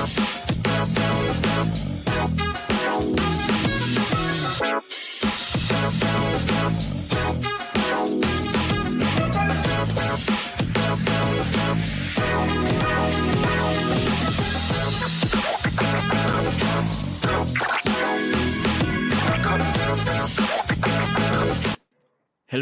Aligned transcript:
Hello, 0.00 0.08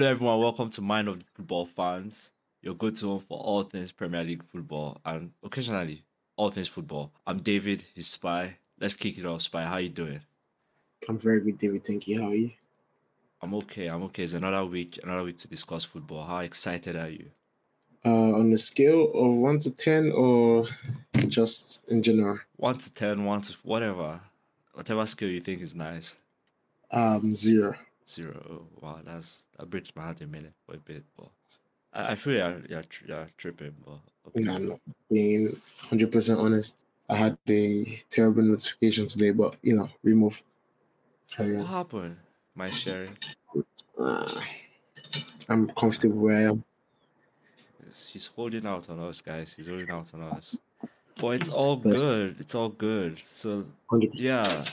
everyone. 0.07 0.41
Welcome 0.41 0.70
to 0.70 0.80
Mind 0.80 1.07
of 1.07 1.20
the 1.20 1.25
Football 1.34 1.66
Fans, 1.66 2.32
your 2.62 2.75
go 2.75 2.91
to 2.91 3.07
home 3.07 3.20
for 3.20 3.39
all 3.39 3.62
things 3.62 3.93
Premier 3.93 4.25
League 4.25 4.43
football 4.43 5.00
and 5.05 5.30
occasionally 5.45 6.02
all 6.38 6.51
things 6.51 6.69
football. 6.69 7.10
I'm 7.27 7.41
David, 7.41 7.84
his 7.95 8.06
spy. 8.06 8.56
Let's 8.80 8.95
kick 8.95 9.19
it 9.19 9.27
off, 9.27 9.42
spy. 9.42 9.65
How 9.65 9.79
you 9.79 9.88
doing? 9.88 10.20
I'm 11.09 11.19
very 11.19 11.41
good, 11.41 11.59
David. 11.59 11.84
Thank 11.84 12.06
you. 12.06 12.23
How 12.23 12.29
are 12.29 12.34
you? 12.34 12.52
I'm 13.42 13.55
okay. 13.55 13.88
I'm 13.88 14.05
okay. 14.05 14.23
It's 14.23 14.34
another 14.34 14.65
week, 14.65 15.01
another 15.02 15.24
week 15.24 15.38
to 15.38 15.48
discuss 15.48 15.84
football. 15.84 16.24
How 16.24 16.38
excited 16.38 16.95
are 16.96 17.09
you? 17.09 17.27
Uh, 18.05 18.38
on 18.38 18.52
a 18.52 18.56
scale 18.56 19.10
of 19.12 19.34
one 19.34 19.59
to 19.59 19.70
ten, 19.73 20.12
or 20.12 20.69
just 21.27 21.87
in 21.88 22.02
general? 22.02 22.38
One 22.57 22.79
to 22.79 22.95
ten, 22.95 23.24
one 23.24 23.41
to 23.43 23.55
whatever, 23.65 24.20
whatever 24.74 25.05
scale 25.07 25.30
you 25.30 25.41
think 25.41 25.60
is 25.60 25.74
nice. 25.74 26.18
Um, 26.93 27.34
zero. 27.34 27.74
Zero. 28.07 28.41
Oh, 28.48 28.62
wow, 28.80 29.01
that's 29.05 29.46
that 29.59 29.68
breaks 29.68 29.91
my 29.96 30.02
heart 30.02 30.20
a 30.20 30.27
minute 30.27 30.55
for 30.65 30.77
a 30.77 30.79
bit, 30.79 31.02
but 31.16 31.30
I, 31.93 32.12
I 32.12 32.15
feel 32.15 32.34
you're 32.34 32.62
you're, 32.68 32.84
you're 33.07 33.27
tripping, 33.37 33.74
but. 33.84 33.98
No, 34.34 34.55
I'm 34.55 34.66
not 34.66 34.80
being 35.10 35.60
hundred 35.88 36.12
percent 36.12 36.38
honest. 36.41 36.77
I 37.09 37.16
had 37.16 37.38
a 37.48 38.02
terrible 38.10 38.43
notification 38.43 39.07
today, 39.07 39.30
but 39.30 39.57
you 39.62 39.74
know, 39.76 39.88
we 40.02 40.15
move. 40.15 40.43
Carry 41.34 41.57
What 41.57 41.62
on. 41.62 41.66
happened? 41.66 42.16
My 42.54 42.68
sharing. 42.68 43.16
Uh, 43.99 44.40
I'm 45.49 45.68
comfortable 45.71 46.16
where 46.18 46.37
I 46.37 46.43
am. 46.51 46.65
He's- 47.84 48.06
He's 48.12 48.26
holding 48.26 48.66
out 48.66 48.88
on 48.90 48.99
us, 49.01 49.21
guys. 49.21 49.54
He's 49.56 49.68
holding 49.68 49.90
out 49.90 50.12
on 50.15 50.23
us. 50.23 50.56
But 51.16 51.29
it's 51.40 51.49
all 51.49 51.76
good. 51.76 52.37
It's 52.38 52.54
all 52.54 52.68
good. 52.68 53.18
So 53.26 53.65
yeah. 54.12 54.65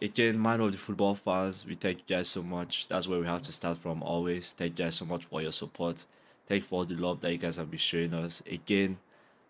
Again, 0.00 0.40
man 0.40 0.60
of 0.60 0.70
the 0.72 0.78
football 0.78 1.14
fans, 1.16 1.66
we 1.66 1.74
thank 1.74 1.98
you 1.98 2.16
guys 2.16 2.28
so 2.28 2.40
much. 2.42 2.86
That's 2.88 3.08
where 3.08 3.18
we 3.18 3.26
have 3.26 3.42
to 3.42 3.52
start 3.52 3.78
from 3.78 4.00
always. 4.02 4.52
Thank 4.52 4.78
you 4.78 4.84
guys 4.84 4.94
so 4.94 5.04
much 5.04 5.24
for 5.24 5.42
your 5.42 5.50
support. 5.52 6.06
Thank 6.48 6.62
you 6.62 6.68
for 6.68 6.76
all 6.76 6.84
the 6.86 6.94
love 6.94 7.20
that 7.20 7.30
you 7.30 7.36
guys 7.36 7.56
have 7.56 7.70
been 7.70 7.78
showing 7.78 8.14
us. 8.14 8.42
Again, 8.50 8.96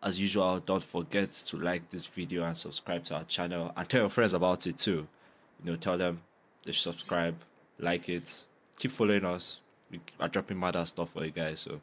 as 0.03 0.19
usual, 0.19 0.59
don't 0.59 0.83
forget 0.83 1.31
to 1.31 1.57
like 1.57 1.91
this 1.91 2.07
video 2.07 2.43
and 2.43 2.57
subscribe 2.57 3.05
to 3.05 3.15
our 3.15 3.25
channel 3.25 3.73
and 3.77 3.89
tell 3.89 4.01
your 4.01 4.11
friends 4.11 4.35
about 4.35 4.67
it 4.67 4.79
too. 4.79 5.07
You 5.63 5.71
know, 5.71 5.77
tell 5.77 5.97
them 5.97 6.23
they 6.65 6.73
should 6.73 6.83
subscribe, 6.93 7.37
like 7.79 8.09
it, 8.09 8.45
keep 8.77 8.91
following 8.91 9.25
us. 9.25 9.61
We 9.93 10.01
are 10.19 10.29
dropping 10.29 10.59
mad 10.59 10.77
stuff 10.89 11.11
for 11.11 11.25
you 11.25 11.31
guys, 11.31 11.61
so 11.61 11.81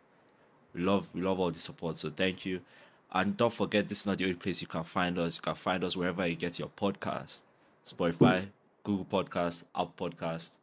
we 0.73 0.81
love 0.81 1.07
we 1.15 1.21
love 1.21 1.39
all 1.39 1.51
the 1.51 1.59
support. 1.59 1.95
So 1.95 2.09
thank 2.09 2.45
you. 2.45 2.59
And 3.11 3.37
don't 3.37 3.53
forget 3.53 3.87
this 3.87 4.01
is 4.01 4.05
not 4.05 4.17
the 4.17 4.25
only 4.25 4.35
place 4.35 4.61
you 4.61 4.67
can 4.67 4.83
find 4.83 5.17
us. 5.17 5.37
You 5.37 5.41
can 5.41 5.55
find 5.55 5.83
us 5.85 5.95
wherever 5.95 6.27
you 6.27 6.35
get 6.35 6.59
your 6.59 6.69
podcast. 6.69 7.41
Spotify, 7.85 8.47
Google 8.83 9.23
Podcast, 9.23 9.63
Apple 9.73 10.09
Podcast. 10.09 10.57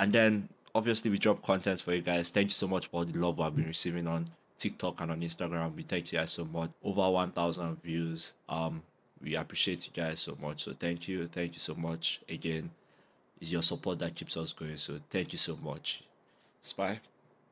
And 0.00 0.12
then 0.12 0.48
obviously 0.74 1.10
we 1.10 1.18
drop 1.18 1.42
content 1.42 1.80
for 1.80 1.94
you 1.94 2.00
guys. 2.02 2.30
Thank 2.30 2.48
you 2.48 2.54
so 2.54 2.66
much 2.68 2.86
for 2.86 2.98
all 2.98 3.04
the 3.04 3.18
love 3.18 3.40
I've 3.40 3.54
been 3.56 3.66
receiving 3.66 4.06
on 4.06 4.28
TikTok 4.58 5.00
and 5.00 5.10
on 5.10 5.20
Instagram. 5.20 5.74
We 5.74 5.82
thank 5.82 6.12
you 6.12 6.18
guys 6.18 6.30
so 6.32 6.44
much. 6.44 6.70
Over 6.82 7.10
1,000 7.10 7.82
views. 7.82 8.32
Um, 8.48 8.82
we 9.22 9.36
appreciate 9.36 9.86
you 9.86 9.92
guys 10.02 10.20
so 10.20 10.36
much. 10.40 10.64
So 10.64 10.72
thank 10.72 11.08
you, 11.08 11.28
thank 11.28 11.54
you 11.54 11.60
so 11.60 11.74
much. 11.74 12.20
Again, 12.28 12.70
it's 13.40 13.52
your 13.52 13.62
support 13.62 13.98
that 14.00 14.14
keeps 14.14 14.36
us 14.36 14.52
going. 14.52 14.76
So 14.76 14.98
thank 15.10 15.32
you 15.32 15.38
so 15.38 15.56
much. 15.62 16.02
Spy, 16.60 17.00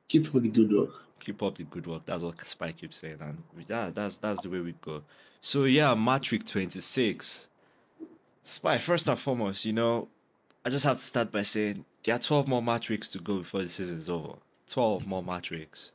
Keep 0.08 0.34
up 0.34 0.42
the 0.42 0.48
good 0.48 0.72
work. 0.72 0.90
keep 1.20 1.42
up 1.42 1.56
the 1.56 1.64
good 1.64 1.86
work. 1.86 2.02
That's 2.06 2.22
what 2.22 2.46
Spy 2.46 2.72
keeps 2.72 2.96
saying, 2.98 3.18
and 3.20 3.42
with 3.56 3.66
that, 3.68 3.94
that's 3.94 4.16
that's 4.18 4.42
the 4.42 4.48
way 4.50 4.60
we 4.60 4.72
go. 4.80 5.02
So 5.40 5.64
yeah, 5.64 5.94
match 5.94 6.30
week 6.32 6.46
twenty 6.46 6.80
six. 6.80 7.48
Spy, 8.42 8.78
first 8.78 9.06
and 9.08 9.18
foremost, 9.18 9.64
you 9.66 9.72
know, 9.72 10.08
I 10.64 10.68
just 10.70 10.84
have 10.84 10.96
to 10.96 11.02
start 11.02 11.32
by 11.32 11.42
saying 11.42 11.84
there 12.04 12.14
are 12.14 12.18
twelve 12.18 12.46
more 12.46 12.62
match 12.62 12.90
weeks 12.90 13.08
to 13.12 13.18
go 13.18 13.38
before 13.38 13.62
the 13.62 13.68
season 13.68 13.96
is 13.96 14.10
over. 14.10 14.34
Twelve 14.66 15.06
more 15.06 15.22
match 15.22 15.50
weeks. 15.50 15.92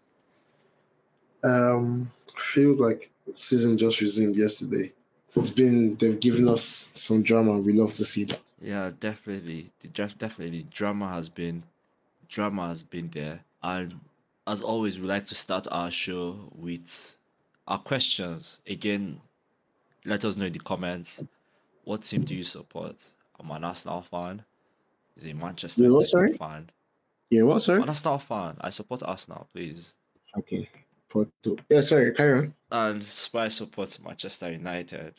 Um, 1.44 2.12
feels 2.38 2.78
like 2.80 3.12
the 3.28 3.34
season 3.34 3.78
just 3.78 4.02
resumed 4.02 4.36
yesterday. 4.36 4.92
It's 5.36 5.52
been 5.52 5.96
they've 5.98 6.20
given 6.20 6.48
us 6.48 6.90
some 6.94 7.22
drama. 7.22 7.60
We 7.60 7.74
love 7.74 7.94
to 7.96 8.06
see 8.06 8.24
that. 8.26 8.40
Yeah, 8.60 8.90
definitely. 9.00 9.72
Definitely 9.94 10.66
drama 10.72 11.10
has 11.10 11.30
been 11.30 11.64
drama 12.28 12.70
has 12.70 12.82
been 12.82 13.10
there. 13.14 13.42
And 13.62 13.94
as 14.48 14.62
always 14.62 15.00
we 15.00 15.06
like 15.06 15.26
to 15.28 15.36
start 15.36 15.68
our 15.72 15.92
show 15.92 16.52
with 16.56 17.14
our 17.68 17.78
questions. 17.78 18.62
Again, 18.68 19.20
let 20.06 20.26
us 20.26 20.38
know 20.38 20.46
in 20.46 20.54
the 20.54 20.60
comments 20.60 21.24
what 21.84 22.02
team 22.04 22.24
do 22.24 22.34
you 22.34 22.44
support? 22.44 23.12
I'm 23.40 23.52
an 23.52 23.64
Arsenal 23.64 24.02
fan. 24.02 24.44
Is 25.18 25.26
a 25.26 25.34
Manchester 25.34 25.84
Wait, 25.84 25.90
what, 25.90 26.06
United 26.06 26.10
sorry? 26.10 26.34
fan. 26.34 26.70
Yeah. 27.30 27.44
What? 27.44 27.62
Sorry. 27.62 27.82
I'm 27.82 27.90
Arsenal 27.90 28.20
fan. 28.20 28.58
I 28.62 28.70
support 28.70 29.04
Arsenal, 29.04 29.48
please. 29.52 29.96
Okay. 30.38 30.68
Porto. 31.10 31.58
Yeah. 31.70 31.82
Sorry. 31.82 32.14
Carry 32.14 32.40
on. 32.40 32.54
And 32.72 33.04
Spy 33.04 33.48
supports 33.48 34.02
Manchester 34.04 34.52
United. 34.52 35.16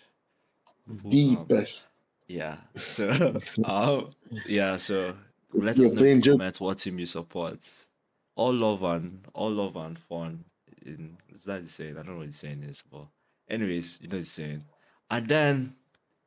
The 0.87 1.37
um, 1.39 1.45
best. 1.47 2.05
Yeah. 2.29 2.57
So, 2.77 3.37
um, 3.65 4.11
yeah. 4.47 4.77
So 4.77 5.15
let 5.53 5.77
You're 5.77 5.87
us 5.87 5.93
know 5.95 6.07
in 6.07 6.21
the 6.21 6.31
comments 6.31 6.61
what 6.61 6.79
team 6.79 6.99
you 6.99 7.07
support. 7.07 7.59
All 8.35 8.53
love 8.53 8.83
and 8.83 9.27
all 9.33 9.51
love 9.51 9.77
and 9.77 9.99
fun. 9.99 10.45
In 10.85 11.17
is 11.35 11.45
that 11.45 11.63
the 11.63 11.69
saying? 11.69 11.93
I 11.93 12.03
don't 12.03 12.13
know 12.13 12.19
what 12.19 12.27
the 12.27 12.33
saying 12.33 12.63
is, 12.65 12.83
but 12.91 13.07
anyways, 13.49 14.01
you 14.03 14.09
know 14.09 14.21
the 14.21 14.27
saying. 14.27 14.65
And 15.11 15.29
then, 15.29 15.75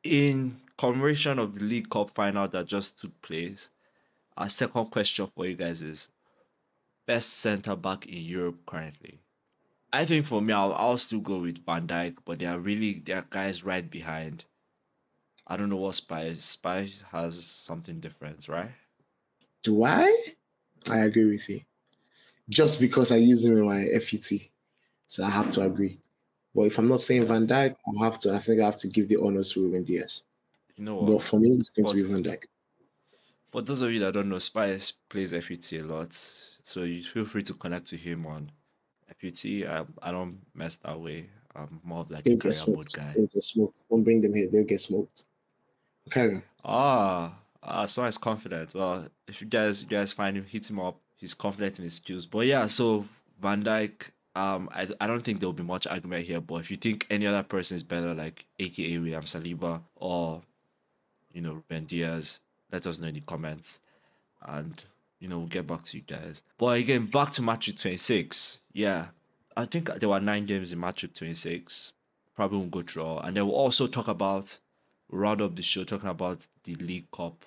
in 0.02 0.58
commemoration 0.80 1.38
of 1.38 1.54
the 1.54 1.60
League 1.60 1.90
Cup 1.90 2.10
final 2.10 2.48
that 2.48 2.66
just 2.66 2.98
took 2.98 3.20
place, 3.20 3.68
our 4.34 4.48
second 4.48 4.86
question 4.86 5.26
for 5.26 5.46
you 5.46 5.54
guys 5.54 5.82
is: 5.82 6.08
best 7.06 7.34
centre 7.34 7.76
back 7.76 8.06
in 8.06 8.24
Europe 8.24 8.64
currently. 8.64 9.20
I 9.92 10.06
think 10.06 10.24
for 10.24 10.40
me, 10.40 10.54
I'll, 10.54 10.72
I'll 10.72 10.96
still 10.96 11.20
go 11.20 11.38
with 11.40 11.64
Van 11.66 11.86
Dijk, 11.86 12.16
but 12.24 12.38
there 12.38 12.52
are 12.54 12.58
really 12.58 12.94
there 12.94 13.18
are 13.18 13.26
guys 13.28 13.62
right 13.62 13.90
behind. 13.90 14.46
I 15.46 15.58
don't 15.58 15.68
know 15.68 15.76
what 15.76 15.96
Spy 15.96 16.32
Spy 16.32 16.88
has 17.12 17.44
something 17.44 18.00
different, 18.00 18.48
right? 18.48 18.70
Do 19.62 19.84
I? 19.84 20.06
I 20.90 21.00
agree 21.00 21.26
with 21.26 21.46
you. 21.50 21.60
Just 22.48 22.80
because 22.80 23.12
I 23.12 23.16
use 23.16 23.44
him 23.44 23.58
in 23.58 23.66
my 23.66 23.84
FUT, 23.98 24.48
so 25.06 25.24
I 25.24 25.30
have 25.30 25.50
to 25.50 25.62
agree. 25.62 25.98
But 26.54 26.62
if 26.62 26.78
I'm 26.78 26.88
not 26.88 27.02
saying 27.02 27.26
Van 27.26 27.46
Dijk, 27.46 27.74
I 27.86 28.04
have 28.04 28.18
to. 28.22 28.32
I 28.32 28.38
think 28.38 28.62
I 28.62 28.64
have 28.64 28.76
to 28.76 28.88
give 28.88 29.08
the 29.08 29.20
honors 29.20 29.52
to 29.52 29.60
Ruben 29.60 29.84
Dias. 29.84 30.22
You 30.80 30.86
know 30.86 31.02
But 31.02 31.22
for 31.22 31.38
me, 31.38 31.50
it's 31.50 31.68
going 31.68 31.86
to 31.88 31.94
be 31.94 32.02
Van 32.02 32.24
Dijk. 32.24 32.44
For 33.52 33.60
those 33.60 33.82
of 33.82 33.92
you 33.92 34.00
that 34.00 34.14
don't 34.14 34.30
know, 34.30 34.38
Spy 34.38 34.78
plays 35.10 35.32
FUT 35.32 35.72
a 35.72 35.82
lot, 35.82 36.12
so 36.14 36.84
you 36.84 37.02
feel 37.02 37.26
free 37.26 37.42
to 37.42 37.52
connect 37.52 37.88
to 37.88 37.96
him 37.96 38.24
on 38.24 38.50
FUT. 39.20 39.44
I, 39.44 39.84
I 40.00 40.10
don't 40.10 40.38
mess 40.54 40.76
that 40.76 40.98
way. 40.98 41.26
I'm 41.54 41.80
more 41.84 42.00
of 42.00 42.10
like 42.10 42.24
They'll 42.24 42.36
a 42.36 42.38
career 42.38 42.54
mode 42.68 42.92
guy. 42.92 43.12
They'll 43.14 43.26
get 43.26 43.42
smoked. 43.42 43.86
Don't 43.90 44.04
bring 44.04 44.22
them 44.22 44.34
here. 44.34 44.48
They'll 44.50 44.64
get 44.64 44.80
smoked. 44.80 45.26
Okay. 46.06 46.40
Ah, 46.64 47.34
ah, 47.62 47.84
so 47.84 48.06
he's 48.06 48.16
confident. 48.16 48.74
Well, 48.74 49.06
if 49.28 49.42
you 49.42 49.48
guys 49.48 49.82
you 49.82 49.88
guys 49.88 50.14
find 50.14 50.34
him, 50.34 50.46
hit 50.46 50.70
him 50.70 50.80
up. 50.80 50.98
He's 51.16 51.34
confident 51.34 51.78
in 51.78 51.84
his 51.84 51.94
skills. 51.94 52.24
But 52.24 52.46
yeah, 52.46 52.66
so 52.66 53.04
Van 53.42 53.62
Dijk, 53.62 54.08
um, 54.34 54.70
I, 54.72 54.88
I 54.98 55.06
don't 55.06 55.20
think 55.22 55.40
there'll 55.40 55.52
be 55.52 55.62
much 55.62 55.86
argument 55.86 56.24
here. 56.24 56.40
But 56.40 56.60
if 56.60 56.70
you 56.70 56.78
think 56.78 57.06
any 57.10 57.26
other 57.26 57.42
person 57.42 57.74
is 57.74 57.82
better, 57.82 58.14
like 58.14 58.46
AKA 58.58 58.96
William 58.96 59.24
Saliba 59.24 59.82
or 59.96 60.42
you 61.32 61.40
know 61.40 61.52
Ruben 61.52 61.84
Dias, 61.84 62.40
let 62.72 62.86
us 62.86 62.98
know 62.98 63.08
in 63.08 63.14
the 63.14 63.20
comments, 63.20 63.80
and 64.42 64.82
you 65.18 65.28
know 65.28 65.38
we'll 65.38 65.48
get 65.48 65.66
back 65.66 65.82
to 65.84 65.96
you 65.96 66.02
guys. 66.06 66.42
But 66.58 66.78
again, 66.78 67.04
back 67.04 67.32
to 67.32 67.42
match 67.42 67.68
week 67.68 67.78
twenty 67.78 67.96
six. 67.96 68.58
Yeah, 68.72 69.06
I 69.56 69.64
think 69.64 69.92
there 70.00 70.08
were 70.08 70.20
nine 70.20 70.46
games 70.46 70.72
in 70.72 70.80
match 70.80 71.02
week 71.02 71.14
twenty 71.14 71.34
six. 71.34 71.92
Probably 72.34 72.58
won't 72.58 72.70
go 72.70 72.82
through 72.82 73.02
all, 73.02 73.20
and 73.20 73.36
then 73.36 73.46
we'll 73.46 73.56
also 73.56 73.86
talk 73.86 74.08
about 74.08 74.58
round 75.10 75.42
up 75.42 75.56
the 75.56 75.62
show 75.62 75.84
talking 75.84 76.08
about 76.08 76.46
the 76.64 76.74
League 76.76 77.10
Cup, 77.10 77.44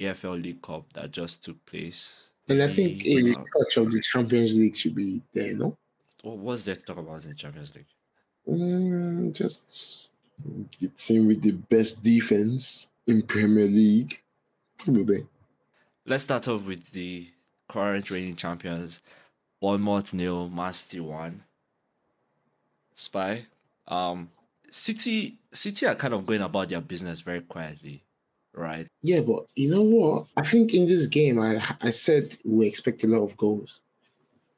EFL 0.00 0.42
League 0.42 0.62
Cup 0.62 0.92
that 0.92 1.10
just 1.10 1.42
took 1.42 1.64
place. 1.66 2.30
And 2.48 2.62
I 2.62 2.68
think 2.68 3.04
a 3.06 3.32
touch 3.32 3.76
of 3.78 3.90
the 3.90 4.02
Champions 4.02 4.54
League 4.54 4.76
should 4.76 4.94
be 4.94 5.22
there, 5.32 5.54
no? 5.54 5.76
what 6.24 6.38
was 6.38 6.64
there 6.64 6.74
to 6.74 6.82
talk 6.82 6.96
about 6.96 7.22
in 7.22 7.30
the 7.30 7.34
Champions 7.34 7.74
League? 7.74 7.86
Mm, 8.48 9.32
just 9.34 10.12
the 10.80 10.88
team 10.88 11.28
with 11.28 11.42
the 11.42 11.52
best 11.52 12.02
defense 12.02 12.88
in 13.06 13.22
Premier 13.22 13.66
League. 13.66 14.22
Probably. 14.78 15.26
Let's 16.06 16.24
start 16.24 16.48
off 16.48 16.66
with 16.66 16.90
the 16.92 17.28
current 17.68 18.10
reigning 18.10 18.36
champions, 18.36 19.00
Bournemouth 19.60 20.12
nil, 20.12 20.48
Man 20.48 20.72
City 20.72 21.00
one. 21.00 21.42
Spy, 22.94 23.46
um, 23.88 24.30
City 24.70 25.36
City 25.52 25.86
are 25.86 25.94
kind 25.94 26.14
of 26.14 26.26
going 26.26 26.42
about 26.42 26.68
their 26.68 26.80
business 26.80 27.20
very 27.20 27.40
quietly, 27.40 28.02
right? 28.52 28.86
Yeah, 29.02 29.20
but 29.20 29.46
you 29.56 29.70
know 29.70 29.82
what? 29.82 30.26
I 30.36 30.42
think 30.42 30.74
in 30.74 30.86
this 30.86 31.06
game, 31.06 31.40
I 31.40 31.62
I 31.80 31.90
said 31.90 32.36
we 32.44 32.66
expect 32.66 33.04
a 33.04 33.08
lot 33.08 33.22
of 33.22 33.36
goals, 33.36 33.80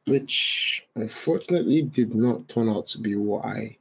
which 0.06 0.87
unfortunately 0.94 1.82
did 1.82 2.14
not 2.14 2.49
turn 2.49 2.69
out 2.69 2.87
to 2.87 2.99
be 2.99 3.14
what 3.14 3.44
I 3.44 3.76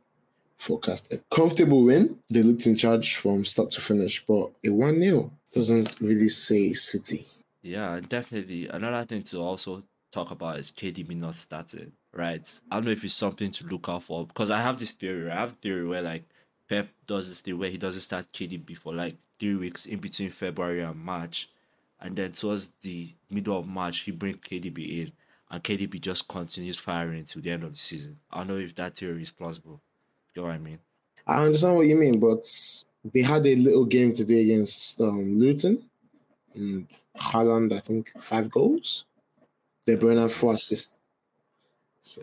forecasted. 0.66 1.24
Comfortable 1.30 1.84
win. 1.84 2.18
They 2.30 2.44
looked 2.44 2.66
in 2.68 2.76
charge 2.76 3.16
from 3.18 3.46
start 3.46 3.70
to 3.72 3.82
finish, 3.82 4.26
but 4.26 4.52
a 4.66 4.70
1 4.70 5.02
0 5.02 5.32
doesn't 5.54 5.96
really 6.02 6.30
say 6.30 6.74
City. 6.74 7.26
Yeah, 7.62 8.00
definitely. 8.08 8.68
Another 8.68 9.06
thing 9.06 9.24
to 9.24 9.40
also 9.42 9.84
talk 10.12 10.32
about 10.32 10.60
is 10.60 10.72
KDB 10.72 11.20
not 11.20 11.36
starting, 11.36 11.92
right? 12.14 12.62
I 12.72 12.76
don't 12.76 12.86
know 12.86 12.92
if 12.92 13.04
it's 13.04 13.14
something 13.14 13.52
to 13.52 13.68
look 13.68 13.90
out 13.90 14.04
for 14.04 14.26
because 14.26 14.52
I 14.52 14.62
have 14.62 14.78
this 14.78 14.92
theory. 14.92 15.30
I 15.32 15.36
have 15.36 15.54
a 15.54 15.56
theory 15.56 15.88
where 15.88 16.02
like 16.02 16.24
Pep 16.68 16.90
does 17.06 17.30
this 17.30 17.42
thing 17.42 17.58
where 17.58 17.70
he 17.70 17.78
doesn't 17.78 18.02
start 18.02 18.32
KDB 18.34 18.78
for 18.78 18.94
like 18.94 19.16
three 19.40 19.56
weeks 19.56 19.86
in 19.86 20.00
between 20.00 20.30
February 20.30 20.82
and 20.82 20.98
March, 20.98 21.50
and 22.00 22.16
then 22.16 22.32
towards 22.32 22.72
the 22.82 23.14
middle 23.30 23.58
of 23.58 23.68
March 23.68 24.00
he 24.00 24.12
brings 24.12 24.40
KDB 24.40 25.02
in, 25.02 25.12
and 25.52 25.64
KDB 25.64 26.00
just 26.02 26.28
continues 26.28 26.80
firing 26.80 27.26
till 27.26 27.42
the 27.42 27.52
end 27.52 27.64
of 27.64 27.74
the 27.74 27.80
season. 27.80 28.18
I 28.32 28.40
don't 28.40 28.48
know 28.48 28.58
if 28.58 28.76
that 28.76 28.96
theory 28.96 29.22
is 29.22 29.32
plausible. 29.32 29.82
You 30.36 30.42
know 30.42 30.48
what 30.50 30.56
I 30.56 30.60
mean? 30.60 30.80
I 31.26 31.44
understand 31.44 31.76
what 31.76 31.88
you 31.88 31.96
mean, 31.96 32.20
but 32.20 32.46
they 33.14 33.22
had 33.22 33.48
a 33.48 33.56
little 33.56 33.86
game 33.86 34.14
today 34.14 34.42
against 34.42 35.00
um, 35.02 35.40
Luton, 35.40 35.84
and 36.54 36.88
Haaland, 37.18 37.74
I 37.74 37.80
think, 37.80 38.10
five 38.22 38.50
goals. 38.50 39.06
De 39.86 39.96
Bruyne 39.96 40.30
four 40.30 40.54
assists. 40.54 41.00
So 42.02 42.22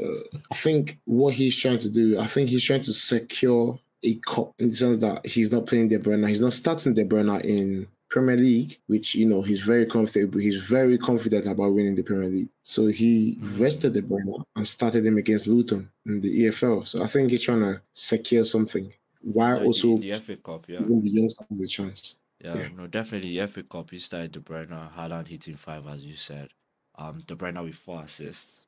I 0.51 0.55
think 0.55 0.99
what 1.05 1.35
he's 1.35 1.59
trying 1.59 1.79
to 1.79 1.89
do, 1.89 2.19
I 2.19 2.27
think 2.27 2.49
he's 2.49 2.65
trying 2.65 2.83
to 2.83 2.93
secure 2.93 3.79
a 4.05 4.15
cup 4.27 4.53
in 4.59 4.71
the 4.71 4.77
sense 4.77 4.99
that 4.99 5.25
he's 5.27 5.51
not 5.51 5.67
playing 5.67 5.89
De 5.89 5.99
Bruyne. 5.99 6.29
He's 6.29 6.41
not 6.41 6.53
starting 6.53 6.95
De 6.95 7.05
Bruyne 7.05 7.41
in 7.45 7.87
Premier 8.13 8.37
League, 8.37 8.79
which 8.87 9.15
you 9.15 9.27
know 9.27 9.41
he's 9.43 9.61
very 9.63 9.87
comfortable. 9.87 10.39
He's 10.39 10.63
very 10.63 10.99
confident 10.99 11.47
about 11.49 11.73
winning 11.73 11.95
the 11.97 12.03
Premier 12.03 12.29
League. 12.29 12.51
So 12.63 12.87
he 12.87 13.39
rested 13.59 13.95
De 13.95 14.03
Bruyne 14.03 14.45
and 14.55 14.69
started 14.69 15.05
him 15.07 15.17
against 15.17 15.47
Luton 15.47 15.91
in 16.07 16.21
the 16.21 16.31
EFL. 16.47 16.87
So 16.87 17.03
I 17.03 17.07
think 17.07 17.31
he's 17.31 17.43
trying 17.43 17.61
to 17.61 17.81
secure 17.95 18.45
something 18.45 18.93
while 19.23 19.57
Like 19.57 19.67
also 19.67 19.97
the, 19.97 20.11
the 20.13 20.19
FA 20.19 20.37
Cup, 20.37 20.67
yeah. 20.69 20.81
giving 20.81 21.01
the 21.01 21.09
youngsters 21.09 21.61
a 21.61 21.67
chance. 21.67 22.17
Yeah, 22.45 22.57
Yeah. 22.57 22.69
no, 22.77 22.87
definitely 22.87 23.39
the 23.39 23.47
FA 23.47 23.63
Cup. 23.63 23.91
He 23.91 23.99
started 23.99 24.33
De 24.33 24.41
Bruyne, 24.41 24.93
Haaland 24.95 25.29
hitting 25.29 25.57
five, 25.57 25.87
as 25.87 26.05
you 26.05 26.15
said. 26.17 26.49
Um, 26.97 27.23
De 27.27 27.35
Bruyne 27.35 27.65
with 27.65 27.77
four 27.77 28.03
assists. 28.03 28.67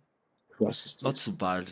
Who 0.56 0.68
assisted? 0.68 1.04
Not 1.04 1.16
too 1.16 1.32
bad, 1.32 1.70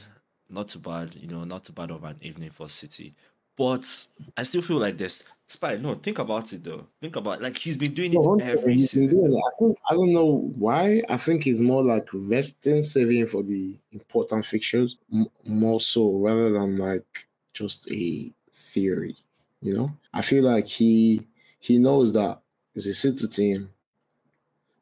not 0.51 0.69
too 0.69 0.81
bad. 0.81 1.15
You 1.15 1.29
know, 1.29 1.45
not 1.45 1.65
too 1.65 1.73
bad 1.73 1.91
of 1.91 2.05
an 2.05 2.17
evening 2.21 2.51
for 2.51 2.69
City. 2.69 3.15
But 3.57 4.07
I 4.37 4.43
still 4.45 4.63
feel 4.63 4.79
like 4.79 4.97
this. 4.99 5.25
Spy, 5.47 5.77
no, 5.77 5.95
think 5.97 6.19
about 6.19 6.51
it 6.55 6.65
though. 6.65 6.87
Think 7.01 7.17
about 7.17 7.43
like 7.43 7.59
he's 7.59 7.77
been 7.77 7.93
doing 7.93 8.13
No, 8.13 8.21
it 8.37 8.43
100%, 8.45 8.47
every 8.49 8.73
he's 8.75 8.95
been 8.95 9.11
season. 9.11 9.21
doing 9.21 9.33
it. 9.35 9.37
I 9.37 9.51
think 9.59 9.79
I 9.91 9.95
don't 9.95 10.13
know 10.15 10.51
why. 10.57 11.03
I 11.11 11.19
think 11.19 11.47
it's 11.47 11.61
more 11.61 11.83
like 11.83 12.09
resting, 12.15 12.81
saving 12.81 13.27
for 13.27 13.43
the 13.43 13.77
important 13.93 14.47
fixtures, 14.47 14.97
m- 15.13 15.27
more 15.45 15.81
so 15.81 16.13
rather 16.13 16.51
than 16.53 16.79
like 16.79 17.05
just 17.53 17.91
a 17.93 18.33
theory. 18.51 19.15
You 19.61 19.77
know, 19.77 19.93
I 20.15 20.23
feel 20.23 20.43
like 20.45 20.67
he 20.67 21.27
he 21.61 21.77
knows 21.79 22.15
that 22.15 22.41
it's 22.75 22.87
a 22.87 22.95
City 22.95 23.29
team. 23.29 23.69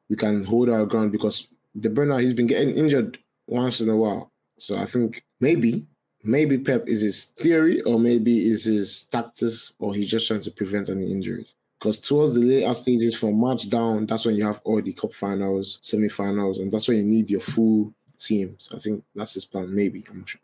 We 0.09 0.15
can 0.17 0.45
hold 0.45 0.71
our 0.71 0.87
ground 0.87 1.11
because 1.13 1.49
De 1.79 1.89
Bruyne 1.89 2.21
he's 2.21 2.33
been 2.35 2.47
getting 2.47 2.75
injured 2.77 3.19
once 3.49 3.81
in 3.81 3.89
a 3.89 3.97
while. 3.97 4.31
So 4.59 4.77
I 4.77 4.85
think 4.87 5.25
maybe 5.41 5.85
maybe 6.23 6.59
Pep 6.59 6.89
is 6.89 7.03
his 7.03 7.25
theory 7.25 7.81
or 7.83 7.99
maybe 7.99 8.51
is 8.51 8.65
his 8.65 9.05
tactics 9.05 9.73
or 9.79 9.95
he's 9.95 10.11
just 10.11 10.27
trying 10.27 10.41
to 10.41 10.51
prevent 10.51 10.89
any 10.89 11.11
injuries. 11.11 11.55
Because 11.79 11.99
towards 11.99 12.35
the 12.35 12.41
later 12.41 12.75
stages 12.75 13.17
from 13.17 13.41
March 13.41 13.69
down, 13.71 14.05
that's 14.05 14.27
when 14.27 14.37
you 14.37 14.45
have 14.45 14.61
all 14.65 14.83
the 14.83 14.93
cup 14.93 15.15
finals, 15.15 15.79
semi-finals, 15.81 16.59
and 16.59 16.71
that's 16.71 16.89
when 16.89 16.99
you 16.99 17.05
need 17.05 17.31
your 17.31 17.41
full 17.41 17.95
team. 18.19 18.57
So 18.59 18.77
I 18.77 18.81
think 18.81 19.03
that's 19.15 19.33
his 19.33 19.47
plan. 19.47 19.75
Maybe 19.75 20.05
I'm 20.11 20.19
not 20.19 20.29
sure. 20.29 20.41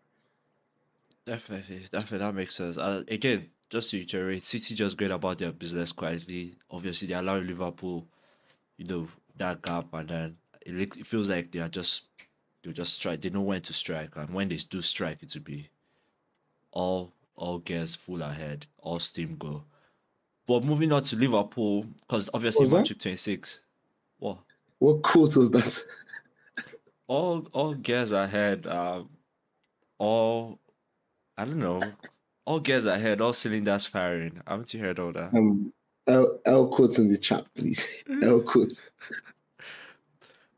Definitely, 1.26 1.82
definitely, 1.90 2.18
that 2.18 2.34
makes 2.34 2.54
sense. 2.54 2.78
Uh, 2.78 3.02
again, 3.08 3.50
just 3.68 3.90
to 3.90 3.98
reiterate, 3.98 4.44
City 4.44 4.74
just 4.74 4.96
going 4.96 5.10
about 5.10 5.38
their 5.38 5.52
business 5.52 5.92
quietly. 5.92 6.54
Obviously, 6.70 7.08
they 7.08 7.14
allow 7.14 7.36
Liverpool, 7.36 8.06
you 8.78 8.86
know, 8.86 9.08
that 9.36 9.60
gap, 9.60 9.92
and 9.92 10.08
then 10.08 10.36
it, 10.64 10.96
it 10.96 11.06
feels 11.06 11.28
like 11.28 11.50
they 11.50 11.58
are 11.58 11.68
just 11.68 12.04
they 12.66 12.72
just 12.72 12.94
strike. 12.94 13.22
They 13.22 13.30
know 13.30 13.42
when 13.42 13.62
to 13.62 13.72
strike, 13.72 14.16
and 14.16 14.30
when 14.30 14.48
they 14.48 14.56
do 14.56 14.82
strike, 14.82 15.22
it 15.22 15.34
will 15.34 15.42
be 15.42 15.70
all 16.72 17.12
all 17.36 17.58
gears 17.58 17.94
full 17.94 18.22
ahead, 18.22 18.66
all 18.78 18.98
steam 18.98 19.36
go. 19.38 19.64
But 20.46 20.64
moving 20.64 20.92
on 20.92 21.02
to 21.04 21.16
Liverpool, 21.16 21.86
because 22.00 22.30
obviously 22.32 22.66
that? 22.66 22.86
twenty 22.86 23.16
six. 23.16 23.60
What? 24.18 24.38
What 24.78 25.02
quote 25.02 25.36
was 25.36 25.50
that? 25.50 25.80
all 27.06 27.48
all 27.52 27.74
gears 27.74 28.12
ahead. 28.12 28.66
Um, 28.66 29.08
all 29.98 30.58
I 31.36 31.44
don't 31.44 31.58
know. 31.58 31.80
All 32.44 32.60
gears 32.60 32.86
ahead. 32.86 33.20
All 33.20 33.32
cylinders 33.32 33.86
firing. 33.86 34.40
Haven't 34.46 34.72
you 34.72 34.80
heard 34.80 34.98
all 34.98 35.12
that? 35.12 35.34
Um, 35.34 35.72
L, 36.06 36.38
L 36.46 36.68
quotes 36.68 36.98
in 36.98 37.08
the 37.08 37.18
chat, 37.18 37.44
please. 37.54 38.04
L 38.22 38.40
quotes. 38.40 38.90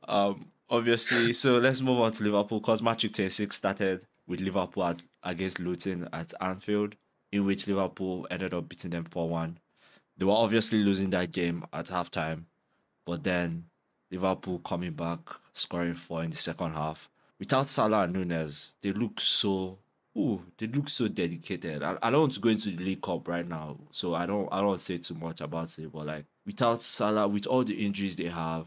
Um, 0.06 0.46
obviously. 0.70 1.32
So 1.32 1.58
let's 1.58 1.80
move 1.80 2.00
on 2.00 2.12
to 2.12 2.24
Liverpool 2.24 2.60
because 2.60 2.82
match 2.82 3.04
week 3.04 3.14
twenty 3.14 3.30
six 3.30 3.56
started 3.56 4.04
with 4.26 4.40
Liverpool 4.40 4.84
at, 4.84 5.02
against 5.22 5.58
Luton 5.58 6.08
at 6.12 6.32
Anfield, 6.40 6.96
in 7.32 7.44
which 7.46 7.66
Liverpool 7.66 8.26
ended 8.30 8.54
up 8.54 8.68
beating 8.68 8.90
them 8.90 9.04
four 9.04 9.28
one. 9.28 9.58
They 10.16 10.24
were 10.24 10.32
obviously 10.32 10.82
losing 10.82 11.10
that 11.10 11.30
game 11.32 11.64
at 11.72 11.86
halftime, 11.86 12.44
but 13.04 13.24
then 13.24 13.64
Liverpool 14.10 14.58
coming 14.60 14.92
back, 14.92 15.20
scoring 15.52 15.94
four 15.94 16.24
in 16.24 16.30
the 16.30 16.36
second 16.36 16.72
half. 16.72 17.08
Without 17.38 17.68
Salah 17.68 18.02
and 18.02 18.14
Nunez, 18.14 18.74
they 18.82 18.90
look 18.90 19.20
so 19.20 19.78
ooh, 20.16 20.42
they 20.56 20.66
look 20.66 20.88
so 20.88 21.06
dedicated. 21.06 21.82
I, 21.82 21.96
I 22.02 22.10
don't 22.10 22.22
want 22.22 22.32
to 22.32 22.40
go 22.40 22.48
into 22.48 22.70
the 22.70 22.82
League 22.82 23.02
Cup 23.02 23.28
right 23.28 23.46
now, 23.46 23.76
so 23.90 24.14
I 24.14 24.26
don't 24.26 24.48
I 24.50 24.60
don't 24.60 24.80
say 24.80 24.98
too 24.98 25.14
much 25.14 25.40
about 25.40 25.78
it. 25.78 25.92
But 25.92 26.06
like 26.06 26.24
without 26.44 26.82
Salah, 26.82 27.28
with 27.28 27.46
all 27.46 27.62
the 27.62 27.86
injuries 27.86 28.16
they 28.16 28.24
have, 28.24 28.66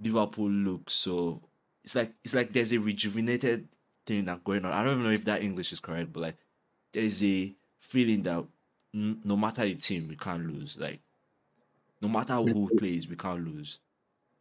Liverpool 0.00 0.50
look 0.50 0.90
so 0.90 1.40
it's 1.84 1.94
like 1.94 2.12
it's 2.24 2.34
like 2.34 2.52
there's 2.52 2.72
a 2.72 2.78
rejuvenated 2.78 3.68
thing 4.06 4.24
that 4.24 4.44
going 4.44 4.64
on. 4.64 4.72
I 4.72 4.82
don't 4.82 4.94
even 4.94 5.04
know 5.04 5.10
if 5.10 5.24
that 5.26 5.42
English 5.42 5.72
is 5.72 5.80
correct, 5.80 6.12
but 6.12 6.20
like 6.20 6.36
there's 6.92 7.22
a 7.22 7.52
feeling 7.78 8.22
that 8.22 8.44
no 8.92 9.36
matter 9.36 9.64
the 9.64 9.74
team, 9.74 10.08
we 10.08 10.16
can't 10.16 10.46
lose. 10.46 10.78
Like 10.78 11.00
no 12.00 12.08
matter 12.08 12.34
who 12.34 12.68
plays, 12.76 13.08
we 13.08 13.16
can't 13.16 13.44
lose. 13.44 13.78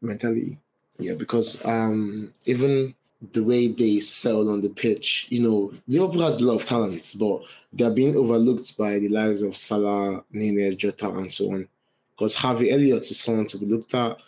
Mentally, 0.01 0.57
Yeah, 0.99 1.13
because 1.13 1.63
um 1.65 2.31
even 2.45 2.93
the 3.31 3.43
way 3.43 3.69
they 3.69 3.99
sell 3.99 4.49
on 4.49 4.61
the 4.61 4.69
pitch, 4.69 5.27
you 5.29 5.41
know, 5.41 5.73
Liverpool 5.87 6.23
has 6.23 6.37
a 6.41 6.45
lot 6.45 6.61
of 6.61 6.65
talents, 6.65 7.15
but 7.15 7.41
they're 7.71 7.89
being 7.89 8.15
overlooked 8.17 8.77
by 8.77 8.99
the 8.99 9.07
likes 9.07 9.41
of 9.41 9.55
Salah, 9.55 10.23
Nunez, 10.31 10.75
Jota, 10.75 11.09
and 11.09 11.31
so 11.31 11.51
on. 11.53 11.67
Because 12.11 12.35
Harvey 12.35 12.69
Elliott 12.69 13.09
is 13.09 13.19
someone 13.19 13.45
to 13.45 13.57
be 13.57 13.65
looked 13.65 13.95
at, 13.95 14.21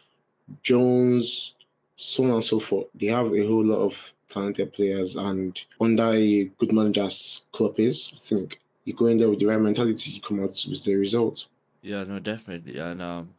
Jones, 0.63 1.53
so 1.95 2.23
on 2.25 2.31
and 2.31 2.43
so 2.43 2.59
forth. 2.59 2.87
They 2.93 3.07
have 3.07 3.33
a 3.33 3.47
whole 3.47 3.63
lot 3.63 3.79
of 3.79 4.13
talented 4.27 4.73
players, 4.73 5.15
and 5.15 5.59
under 5.79 6.11
a 6.11 6.45
good 6.57 6.71
manager's 6.71 7.45
club 7.51 7.79
is, 7.79 8.11
I 8.15 8.19
think 8.19 8.59
you 8.83 8.93
go 8.93 9.07
in 9.07 9.17
there 9.17 9.29
with 9.29 9.39
the 9.39 9.45
right 9.45 9.59
mentality, 9.59 10.11
you 10.11 10.21
come 10.21 10.43
out 10.43 10.65
with 10.69 10.83
the 10.83 10.95
result. 10.95 11.45
Yeah, 11.81 12.03
no, 12.03 12.19
definitely, 12.19 12.77
and 12.79 13.01
um, 13.01 13.29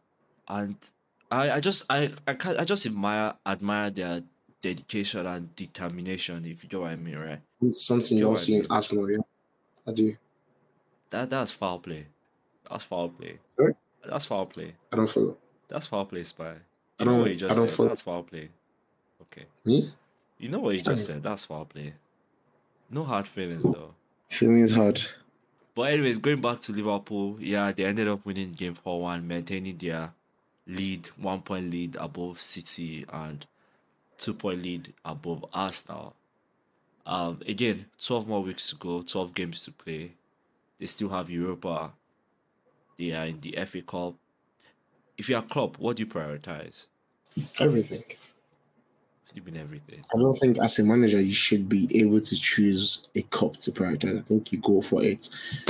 and 0.47 0.75
I, 1.31 1.51
I 1.51 1.59
just, 1.59 1.85
I, 1.89 2.11
I 2.25 2.33
can't, 2.33 2.59
I 2.59 2.63
just 2.63 2.85
admire, 2.85 3.33
admire 3.45 3.89
their 3.89 4.23
dedication 4.61 5.25
and 5.25 5.55
determination. 5.55 6.45
If 6.45 6.63
you 6.63 6.69
know 6.71 6.81
what 6.81 6.91
I 6.91 6.95
mean, 6.95 7.17
right? 7.17 7.39
It's 7.61 7.85
something 7.85 8.17
you 8.17 8.23
don't 8.23 8.37
see 8.37 8.55
in. 8.55 8.65
Arsenal, 8.69 9.11
yeah. 9.11 9.17
I 9.85 9.91
do. 9.91 10.15
That 11.09 11.29
that's 11.29 11.51
foul 11.51 11.79
play. 11.79 12.07
That's 12.69 12.83
foul 12.83 13.09
play. 13.09 13.39
Sorry? 13.55 13.73
That's 14.05 14.25
foul 14.25 14.45
play. 14.45 14.73
I 14.91 14.95
don't 14.95 15.09
follow. 15.09 15.37
That's 15.67 15.85
foul 15.85 16.05
play, 16.05 16.23
spy. 16.23 16.55
I 16.99 17.03
You 17.03 17.05
know 17.05 17.11
don't- 17.11 17.19
what 17.21 17.29
you 17.29 17.35
I 17.35 17.39
just 17.39 17.55
don't 17.55 17.69
said. 17.69 17.89
That's 17.89 18.01
foul 18.01 18.23
play. 18.23 18.49
Okay. 19.23 19.45
Me? 19.65 19.89
You 20.39 20.49
know 20.49 20.59
what 20.59 20.75
you 20.75 20.81
just 20.81 21.05
said. 21.05 21.23
That's 21.23 21.45
foul 21.45 21.65
play. 21.65 21.93
No 22.89 23.03
hard 23.03 23.27
feelings 23.27 23.63
though. 23.63 23.93
Feelings 24.29 24.73
hard. 24.73 25.01
But 25.75 25.93
anyways, 25.93 26.17
going 26.17 26.41
back 26.41 26.61
to 26.61 26.71
Liverpool, 26.73 27.37
yeah, 27.39 27.71
they 27.71 27.85
ended 27.85 28.07
up 28.07 28.25
winning 28.25 28.53
game 28.53 28.73
four 28.73 29.01
one, 29.01 29.27
maintaining 29.27 29.77
their 29.77 30.11
lead, 30.65 31.07
one 31.17 31.41
point 31.41 31.69
lead 31.69 31.95
above 31.97 32.41
City 32.41 33.05
and 33.11 33.45
two 34.17 34.33
point 34.33 34.63
lead 34.63 34.93
above 35.05 35.45
Arsenal. 35.53 36.15
Um, 37.05 37.41
again, 37.47 37.85
twelve 38.03 38.27
more 38.27 38.41
weeks 38.41 38.69
to 38.69 38.75
go, 38.75 39.01
twelve 39.03 39.33
games 39.35 39.63
to 39.65 39.71
play. 39.71 40.13
They 40.79 40.87
still 40.87 41.09
have 41.09 41.29
Europa. 41.29 41.91
They 42.97 43.11
are 43.11 43.25
in 43.25 43.39
the 43.41 43.55
FA 43.65 43.81
Cup. 43.81 44.15
If 45.17 45.29
you 45.29 45.35
are 45.35 45.41
Klopp, 45.41 45.77
what 45.79 45.97
do 45.97 46.03
you 46.03 46.07
prioritize? 46.07 46.85
Everything. 47.59 48.03
You 49.33 49.43
win 49.43 49.57
everything. 49.57 50.01
I 50.13 50.17
don't 50.17 50.33
think 50.33 50.57
as 50.59 50.79
a 50.79 50.83
manager 50.83 51.21
you 51.21 51.33
should 51.33 51.69
be 51.69 51.87
able 52.01 52.21
to 52.21 52.35
choose 52.39 53.07
a 53.15 53.21
cup 53.23 53.57
to 53.57 53.71
prioritize. 53.71 54.17
I 54.19 54.21
think 54.21 54.51
you 54.51 54.59
go 54.59 54.81
for 54.81 55.03
it 55.03 55.29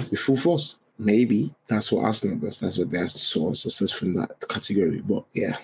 with 0.09 0.19
full 0.19 0.37
force. 0.37 0.77
Maybe 0.97 1.53
that's 1.67 1.91
what 1.91 2.05
Arsenal 2.05 2.37
does. 2.37 2.59
That's 2.59 2.77
what 2.77 2.89
they're 2.89 3.07
so 3.07 3.51
successful 3.53 4.07
in 4.07 4.13
that 4.15 4.39
category. 4.47 5.01
But 5.01 5.25
yeah, 5.33 5.57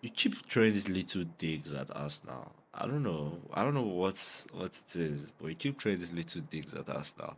You 0.00 0.10
keep 0.10 0.36
throwing 0.48 0.72
these 0.74 0.88
little 0.88 1.24
digs 1.38 1.74
at 1.74 1.90
us 1.90 2.22
now. 2.26 2.52
I 2.72 2.86
don't 2.86 3.02
know. 3.02 3.36
I 3.52 3.64
don't 3.64 3.74
know 3.74 3.82
what's 3.82 4.46
what 4.52 4.76
it 4.86 4.96
is, 4.96 5.32
but 5.40 5.48
you 5.48 5.54
keep 5.56 5.80
throwing 5.80 5.98
these 5.98 6.12
little 6.12 6.42
digs 6.42 6.74
at 6.74 6.88
us 6.88 7.14
now. 7.18 7.36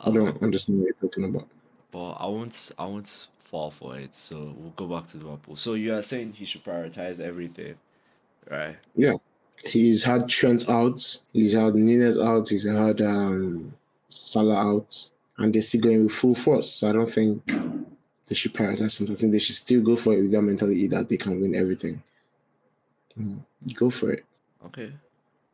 I 0.00 0.10
don't 0.10 0.42
understand 0.42 0.80
what 0.80 0.86
you're 0.86 1.08
talking 1.08 1.24
about. 1.24 1.48
but 1.92 2.12
I 2.14 2.26
won't 2.26 2.72
I 2.78 2.84
won't 2.86 3.28
fall 3.48 3.70
for 3.70 3.98
it. 3.98 4.14
So 4.14 4.54
we'll 4.56 4.72
go 4.76 4.86
back 4.86 5.08
to 5.08 5.18
Liverpool. 5.18 5.56
So 5.56 5.74
you 5.74 5.94
are 5.94 6.02
saying 6.02 6.34
he 6.34 6.44
should 6.44 6.64
prioritize 6.64 7.20
everything, 7.20 7.74
right? 8.50 8.76
Yeah, 8.94 9.14
he's 9.64 10.04
had 10.04 10.28
Trent 10.28 10.68
out, 10.68 11.18
he's 11.32 11.54
had 11.54 11.74
Nunez 11.74 12.18
out, 12.18 12.48
he's 12.48 12.66
had 12.66 13.00
um, 13.00 13.72
Salah 14.08 14.56
out, 14.56 15.10
and 15.38 15.54
they're 15.54 15.62
still 15.62 15.80
going 15.80 16.04
with 16.04 16.12
full 16.12 16.34
force. 16.34 16.70
So 16.70 16.90
I 16.90 16.92
don't 16.92 17.08
think 17.08 17.46
they 18.26 18.34
should 18.34 18.54
prioritize 18.54 18.92
something. 18.92 19.16
I 19.16 19.18
think 19.18 19.32
they 19.32 19.38
should 19.38 19.56
still 19.56 19.82
go 19.82 19.96
for 19.96 20.12
it 20.12 20.22
with 20.22 20.32
their 20.32 20.42
mentality 20.42 20.86
that 20.88 21.08
they 21.08 21.16
can 21.16 21.40
win 21.40 21.54
everything. 21.54 22.02
Mm, 23.18 23.40
Go 23.74 23.90
for 23.90 24.12
it. 24.12 24.24
Okay. 24.66 24.92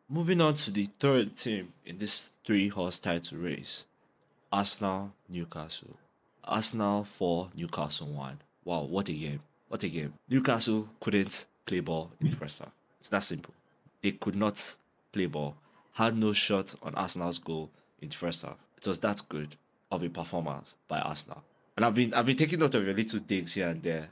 Moving 0.09 0.41
on 0.41 0.55
to 0.57 0.71
the 0.71 0.89
third 0.99 1.37
team 1.37 1.73
in 1.87 1.99
this 1.99 2.31
three 2.45 2.69
horse 2.69 2.99
title 2.99 3.39
race. 3.39 3.85
Arsenal, 4.53 5.13
Newcastle. 5.29 5.97
Arsenal 6.47 7.05
4, 7.05 7.51
Newcastle 7.55 8.09
1. 8.09 8.39
Wow, 8.65 8.83
what 8.83 9.09
a 9.09 9.13
game. 9.13 9.41
What 9.69 9.83
a 9.83 9.89
game. 9.89 10.15
Newcastle 10.29 10.89
couldn't 11.01 11.47
play 11.67 11.81
ball 11.81 12.11
in 12.21 12.31
the 12.31 12.37
first 12.37 12.61
half. 12.61 12.71
It's 13.01 13.09
that 13.09 13.23
simple. 13.23 13.55
They 14.03 14.13
could 14.13 14.37
not 14.37 14.77
play 15.13 15.27
ball. 15.27 15.57
Had 15.93 16.17
no 16.17 16.33
shot 16.33 16.75
on 16.83 16.95
Arsenal's 16.95 17.39
goal 17.39 17.71
in 18.01 18.09
the 18.09 18.17
first 18.17 18.43
half. 18.43 18.57
It 18.77 18.87
was 18.87 18.99
that 19.01 19.23
good 19.29 19.57
of 19.91 20.03
a 20.03 20.09
performance 20.09 20.77
by 20.89 20.99
Arsenal. 21.01 21.43
And 21.77 21.85
I've 21.85 21.95
been 21.95 22.15
I've 22.15 22.27
been 22.27 22.37
taking 22.37 22.61
note 22.61 22.75
of 22.75 22.85
your 22.85 22.95
little 22.95 23.21
digs 23.21 23.55
here 23.55 23.69
and 23.69 23.83
there. 23.83 24.11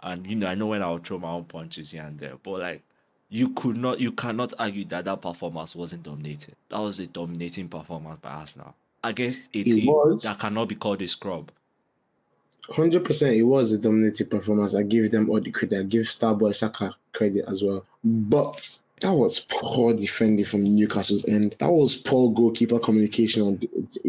And 0.00 0.26
you 0.26 0.36
know, 0.36 0.46
I 0.46 0.54
know 0.54 0.66
when 0.66 0.82
I'll 0.82 0.98
throw 0.98 1.18
my 1.18 1.30
own 1.30 1.44
punches 1.44 1.90
here 1.90 2.02
and 2.02 2.18
there. 2.18 2.34
But 2.42 2.60
like 2.60 2.82
you 3.28 3.50
could 3.50 3.76
not 3.76 4.00
you 4.00 4.12
cannot 4.12 4.54
argue 4.58 4.84
that 4.86 5.04
that 5.04 5.22
performance 5.22 5.76
wasn't 5.76 6.02
dominating. 6.02 6.54
That 6.68 6.80
was 6.80 7.00
a 7.00 7.06
dominating 7.06 7.68
performance 7.68 8.18
by 8.18 8.30
Arsenal 8.30 8.74
against 9.02 9.50
a 9.54 9.62
team 9.62 9.86
that 10.22 10.36
cannot 10.38 10.68
be 10.68 10.74
called 10.74 11.02
a 11.02 11.08
scrub. 11.08 11.50
Hundred 12.70 13.04
percent, 13.04 13.36
it 13.36 13.42
was 13.42 13.72
a 13.72 13.78
dominating 13.78 14.28
performance. 14.28 14.74
I 14.74 14.82
give 14.82 15.10
them 15.10 15.28
all 15.28 15.40
the 15.40 15.50
credit. 15.50 15.80
I 15.80 15.82
give 15.82 16.06
Starboy 16.06 16.54
Saka 16.54 16.94
credit 17.12 17.44
as 17.46 17.62
well. 17.62 17.84
But 18.02 18.78
that 19.00 19.12
was 19.12 19.40
poor 19.50 19.92
defending 19.92 20.46
from 20.46 20.64
Newcastle's 20.64 21.26
end. 21.26 21.56
That 21.58 21.70
was 21.70 21.94
poor 21.94 22.32
goalkeeper 22.32 22.78
communication 22.78 23.42
on 23.42 23.60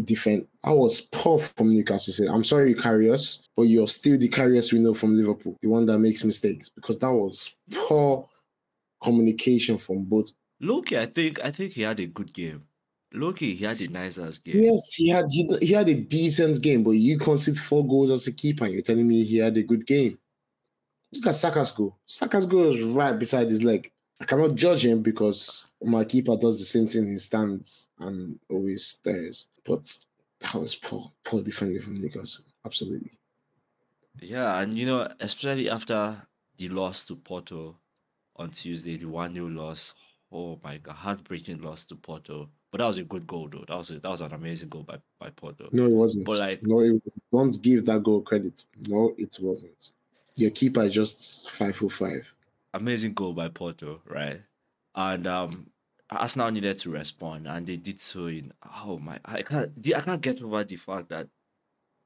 defense. 0.06 0.46
That 0.64 0.72
was 0.72 1.02
poor 1.02 1.38
from 1.38 1.72
Newcastle. 1.72 2.30
I'm 2.30 2.44
sorry 2.44 2.70
you 2.70 3.18
but 3.56 3.64
you're 3.64 3.88
still 3.88 4.18
the 4.18 4.30
carriers 4.30 4.72
we 4.72 4.80
know 4.80 4.94
from 4.94 5.18
Liverpool, 5.18 5.58
the 5.62 5.68
one 5.68 5.86
that 5.88 6.00
makes 6.00 6.24
mistakes. 6.24 6.70
Because 6.70 6.98
that 7.00 7.12
was 7.12 7.56
poor 7.74 8.30
communication 9.02 9.78
from 9.78 10.04
both. 10.04 10.32
Loki, 10.62 10.98
I 10.98 11.08
think 11.08 11.44
I 11.44 11.52
think 11.52 11.74
he 11.74 11.82
had 11.82 12.00
a 12.00 12.06
good 12.06 12.32
game. 12.34 12.64
Loki, 13.16 13.56
he 13.56 13.66
had 13.66 13.80
a 13.82 13.88
nice 13.90 14.18
ass 14.18 14.38
game. 14.38 14.58
Yes, 14.58 14.94
he 14.94 15.10
had 15.10 15.26
he, 15.30 15.50
he 15.62 15.74
had 15.74 15.90
a 15.90 15.96
decent 15.96 16.62
game, 16.62 16.84
but 16.84 16.92
you 16.92 17.18
concede 17.18 17.58
four 17.58 17.86
goals 17.86 18.12
as 18.12 18.28
a 18.28 18.32
keeper, 18.32 18.66
and 18.66 18.74
you're 18.74 18.84
telling 18.84 19.08
me 19.08 19.24
he 19.24 19.38
had 19.38 19.58
a 19.58 19.64
good 19.64 19.86
game. 19.86 20.18
Look 21.14 21.28
at 21.28 21.36
Saka's 21.36 21.72
goal. 21.72 21.98
Saka's 22.06 22.46
goal 22.46 22.68
was 22.68 22.82
right 22.82 23.18
beside 23.18 23.50
his 23.50 23.64
leg. 23.64 23.92
I 24.20 24.26
cannot 24.26 24.56
judge 24.56 24.86
him 24.86 25.02
because 25.02 25.68
my 25.82 26.04
keeper 26.04 26.38
does 26.38 26.58
the 26.58 26.66
same 26.66 26.88
thing. 26.88 27.08
He 27.08 27.16
stands 27.18 27.90
and 28.00 28.40
always 28.50 28.86
stares. 28.86 29.48
But 29.66 29.94
that 30.40 30.56
was 30.56 30.76
poor, 30.76 31.12
poor 31.24 31.42
defending 31.42 31.82
from 31.82 31.96
Newcastle. 31.96 32.46
Absolutely. 32.66 33.12
Yeah, 34.22 34.60
and 34.60 34.78
you 34.78 34.86
know, 34.86 35.08
especially 35.20 35.70
after 35.70 36.16
the 36.58 36.70
loss 36.70 37.04
to 37.06 37.16
Porto 37.16 37.78
on 38.36 38.52
Tuesday, 38.52 38.96
the 38.96 39.06
1 39.06 39.34
0 39.34 39.48
loss. 39.48 39.94
Oh 40.32 40.60
my 40.64 40.78
god, 40.78 40.96
heartbreaking 40.96 41.62
loss 41.62 41.86
to 41.86 41.96
Porto. 41.96 42.50
But 42.76 42.80
that 42.80 42.88
was 42.88 42.98
a 42.98 43.04
good 43.06 43.26
goal 43.26 43.48
though. 43.50 43.64
That 43.66 43.78
was 43.78 43.90
a, 43.90 44.00
that 44.02 44.10
was 44.10 44.20
an 44.20 44.34
amazing 44.34 44.68
goal 44.68 44.84
by, 44.84 44.98
by 45.18 45.30
Porto. 45.30 45.70
No, 45.72 45.86
it 45.86 45.92
wasn't. 45.94 46.26
But, 46.26 46.40
like- 46.40 46.60
no, 46.62 46.82
it 46.82 46.92
was. 46.92 47.18
Don't 47.32 47.62
give 47.62 47.86
that 47.86 48.04
goal 48.04 48.20
credit. 48.20 48.66
No, 48.90 49.14
it 49.18 49.38
wasn't. 49.40 49.92
Your 50.36 50.52
keeper 50.52 50.90
just 50.90 51.50
five 51.50 51.78
for 51.78 51.90
five. 51.90 52.34
amazing 52.74 53.14
goal 53.14 53.32
by 53.32 53.48
Porto, 53.48 54.02
right? 54.06 54.42
And 54.94 55.26
um 55.26 55.68
Arsenal 56.10 56.52
needed 56.52 56.78
to 56.80 56.90
respond, 56.90 57.48
and 57.48 57.66
they 57.66 57.78
did 57.78 57.98
so 58.02 58.28
in 58.28 58.52
oh 58.84 59.00
my 59.00 59.22
I 59.24 59.42
can't 59.44 59.72
I 59.96 60.02
can't 60.02 60.20
get 60.22 60.42
over 60.42 60.62
the 60.66 60.76
fact 60.76 61.08
that 61.08 61.30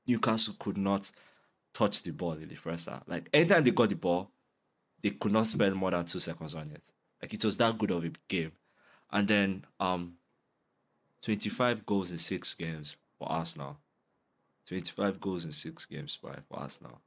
Newcastle 0.05 0.53
could 0.59 0.77
not 0.77 1.11
touch 1.73 2.03
the 2.03 2.11
ball 2.11 2.33
in 2.33 2.47
the 2.47 2.53
first 2.53 2.87
half. 2.87 3.01
Like 3.07 3.27
anytime 3.33 3.63
they 3.63 3.71
got 3.71 3.89
the 3.89 3.95
ball, 3.95 4.29
they 5.01 5.09
could 5.09 5.31
not 5.31 5.47
spend 5.47 5.73
more 5.75 5.89
than 5.89 6.05
two 6.05 6.19
seconds 6.19 6.53
on 6.53 6.69
it. 6.69 6.93
Like 7.23 7.33
it 7.33 7.43
was 7.43 7.57
that 7.57 7.75
good 7.79 7.89
of 7.89 8.05
a 8.05 8.11
game. 8.27 8.51
And 9.11 9.27
then 9.27 9.65
um 9.79 10.13
25 11.21 11.85
goals 11.85 12.11
in 12.11 12.17
six 12.17 12.53
games 12.53 12.95
for 13.17 13.31
Arsenal. 13.31 13.77
25 14.67 15.19
goals 15.19 15.45
in 15.45 15.51
six 15.51 15.85
games 15.85 16.17
by 16.21 16.35
for 16.47 16.59
Arsenal. 16.59 17.01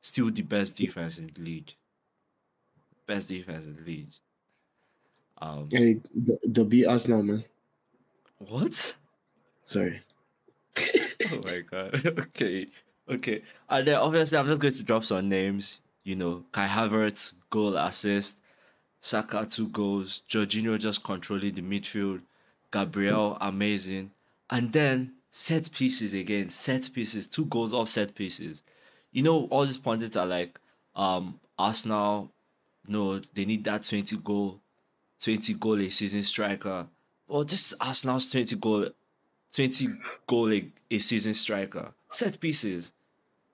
Still 0.00 0.30
the 0.30 0.42
best 0.42 0.76
defense 0.76 1.18
in 1.18 1.30
the 1.34 1.40
league 1.42 1.74
best 3.10 3.28
defense 3.28 3.66
in 3.66 3.74
the 3.74 3.82
league. 3.82 4.12
Um, 5.42 5.68
Hey, 5.72 6.00
the, 6.14 6.38
the 6.44 6.64
beat 6.64 6.86
Arsenal, 6.86 7.22
man. 7.22 7.44
what? 8.38 8.96
Sorry. 9.64 10.00
Oh 11.32 11.40
my 11.44 11.60
god. 11.60 12.06
okay, 12.06 12.68
okay. 13.08 13.42
And 13.68 13.86
then 13.86 13.96
obviously, 13.96 14.38
I'm 14.38 14.46
just 14.46 14.60
going 14.60 14.74
to 14.74 14.84
drop 14.84 15.04
some 15.04 15.28
names. 15.28 15.80
You 16.04 16.16
know, 16.16 16.44
Kai 16.52 16.66
Havertz 16.66 17.34
goal 17.50 17.76
assist, 17.76 18.38
Saka 19.00 19.46
two 19.46 19.68
goals, 19.68 20.22
Jorginho 20.28 20.78
just 20.78 21.04
controlling 21.04 21.54
the 21.54 21.62
midfield, 21.62 22.22
Gabriel 22.72 23.36
amazing, 23.40 24.10
and 24.48 24.72
then 24.72 25.12
set 25.30 25.70
pieces 25.72 26.14
again. 26.14 26.48
Set 26.48 26.90
pieces, 26.92 27.26
two 27.26 27.46
goals 27.46 27.74
off 27.74 27.88
set 27.88 28.14
pieces. 28.14 28.62
You 29.12 29.22
know, 29.22 29.46
all 29.50 29.66
these 29.66 29.78
pundits 29.78 30.16
are 30.16 30.26
like, 30.26 30.58
um, 30.94 31.40
Arsenal. 31.58 32.30
No, 32.86 33.20
they 33.34 33.44
need 33.44 33.64
that 33.64 33.84
twenty 33.84 34.16
goal 34.16 34.60
20 35.22 35.54
goal 35.54 35.80
a 35.80 35.90
season 35.90 36.24
striker. 36.24 36.86
Well, 37.28 37.44
this 37.44 37.72
is 37.72 37.78
Arsenal's 37.80 38.28
20 38.30 38.56
goal 38.56 38.86
20 39.54 39.88
goal 40.26 40.52
a, 40.52 40.68
a 40.90 40.98
season 40.98 41.34
striker. 41.34 41.92
Set 42.08 42.40
pieces. 42.40 42.92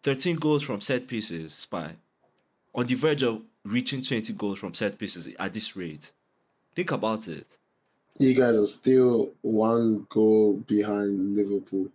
13 0.02 0.36
goals 0.36 0.62
from 0.62 0.80
set 0.80 1.08
pieces, 1.08 1.52
Spy. 1.52 1.96
On 2.74 2.86
the 2.86 2.94
verge 2.94 3.22
of 3.22 3.42
reaching 3.64 4.02
20 4.02 4.32
goals 4.34 4.58
from 4.60 4.74
set 4.74 4.98
pieces 4.98 5.28
at 5.38 5.52
this 5.52 5.74
rate. 5.74 6.12
Think 6.74 6.92
about 6.92 7.26
it. 7.26 7.58
You 8.18 8.34
guys 8.34 8.56
are 8.56 8.64
still 8.64 9.32
one 9.42 10.06
goal 10.08 10.54
behind 10.66 11.36
Liverpool 11.36 11.88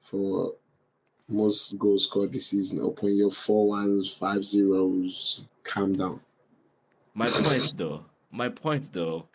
for 0.00 0.54
most 1.28 1.76
goals 1.78 2.04
scored 2.04 2.32
this 2.32 2.48
season. 2.48 2.84
Upon 2.84 3.16
your 3.16 3.30
four 3.30 3.68
ones, 3.68 4.16
five 4.16 4.44
zeros. 4.44 5.44
Calm 5.64 5.96
down. 5.96 6.20
My 7.14 7.28
point 7.28 7.72
though, 7.76 8.04
my 8.30 8.48
point 8.48 8.92
though, 8.92 9.26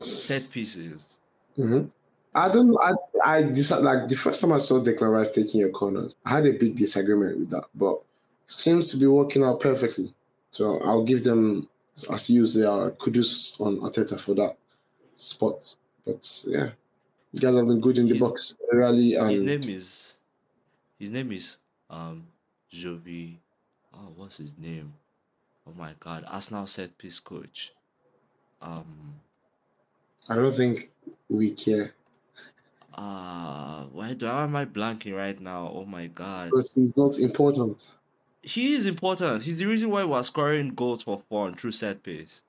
set 0.00 0.50
pieces. 0.50 1.18
Mm-hmm. 1.56 1.86
I 2.34 2.48
don't. 2.48 2.76
I 2.82 2.92
I 3.24 3.42
decided 3.42 3.84
like 3.84 4.08
the 4.08 4.16
first 4.16 4.40
time 4.40 4.52
I 4.52 4.58
saw 4.58 4.80
Declan 4.80 5.10
Rice 5.10 5.30
taking 5.30 5.60
your 5.60 5.70
corners, 5.70 6.16
I 6.26 6.30
had 6.30 6.46
a 6.46 6.52
big 6.52 6.76
disagreement 6.76 7.38
with 7.38 7.50
that, 7.50 7.64
but 7.74 8.02
seems 8.46 8.90
to 8.90 8.96
be 8.98 9.06
working 9.06 9.42
out 9.42 9.60
perfectly. 9.60 10.12
So 10.50 10.80
I'll 10.80 11.04
give 11.04 11.24
them, 11.24 11.68
as 12.10 12.28
you 12.28 12.46
say, 12.46 12.64
uh, 12.64 12.90
kudos 12.90 13.56
on 13.58 13.78
Arteta 13.78 14.20
for 14.20 14.34
that 14.34 14.58
spot. 15.22 15.76
But 16.04 16.44
yeah, 16.46 16.70
you 17.32 17.40
guys 17.40 17.54
have 17.56 17.66
been 17.66 17.80
good 17.80 17.98
in 17.98 18.06
the 18.06 18.14
His- 18.14 18.20
box, 18.20 18.56
really. 18.72 19.10
His 19.32 19.40
name 19.40 19.62
is 19.68 20.14
his 20.98 21.10
name 21.10 21.32
is 21.32 21.56
um 21.90 22.26
Jovi. 22.70 23.36
Oh, 23.94 24.08
what's 24.16 24.38
his 24.38 24.56
name? 24.58 24.94
Oh 25.66 25.72
my 25.78 25.92
god, 26.00 26.24
Arsenal 26.26 26.66
set 26.66 26.96
piece 26.98 27.20
coach. 27.20 27.72
Um 28.60 29.14
I 30.28 30.34
don't 30.36 30.54
think 30.54 30.90
we 31.28 31.50
care 31.50 31.94
uh 32.94 33.84
why 33.84 34.12
do 34.14 34.26
I 34.26 34.44
am 34.44 34.54
I 34.56 34.64
blanking 34.66 35.16
right 35.16 35.40
now? 35.40 35.70
Oh 35.74 35.84
my 35.84 36.06
god. 36.08 36.50
because 36.50 36.74
he's 36.74 36.96
not 36.96 37.18
important. 37.18 37.96
He 38.42 38.74
is 38.74 38.86
important. 38.86 39.42
He's 39.42 39.58
the 39.58 39.66
reason 39.66 39.88
why 39.90 40.04
we're 40.04 40.22
scoring 40.24 40.74
goals 40.74 41.04
for 41.04 41.22
fun 41.30 41.54
through 41.54 41.70
set 41.70 42.02
piece. 42.02 42.42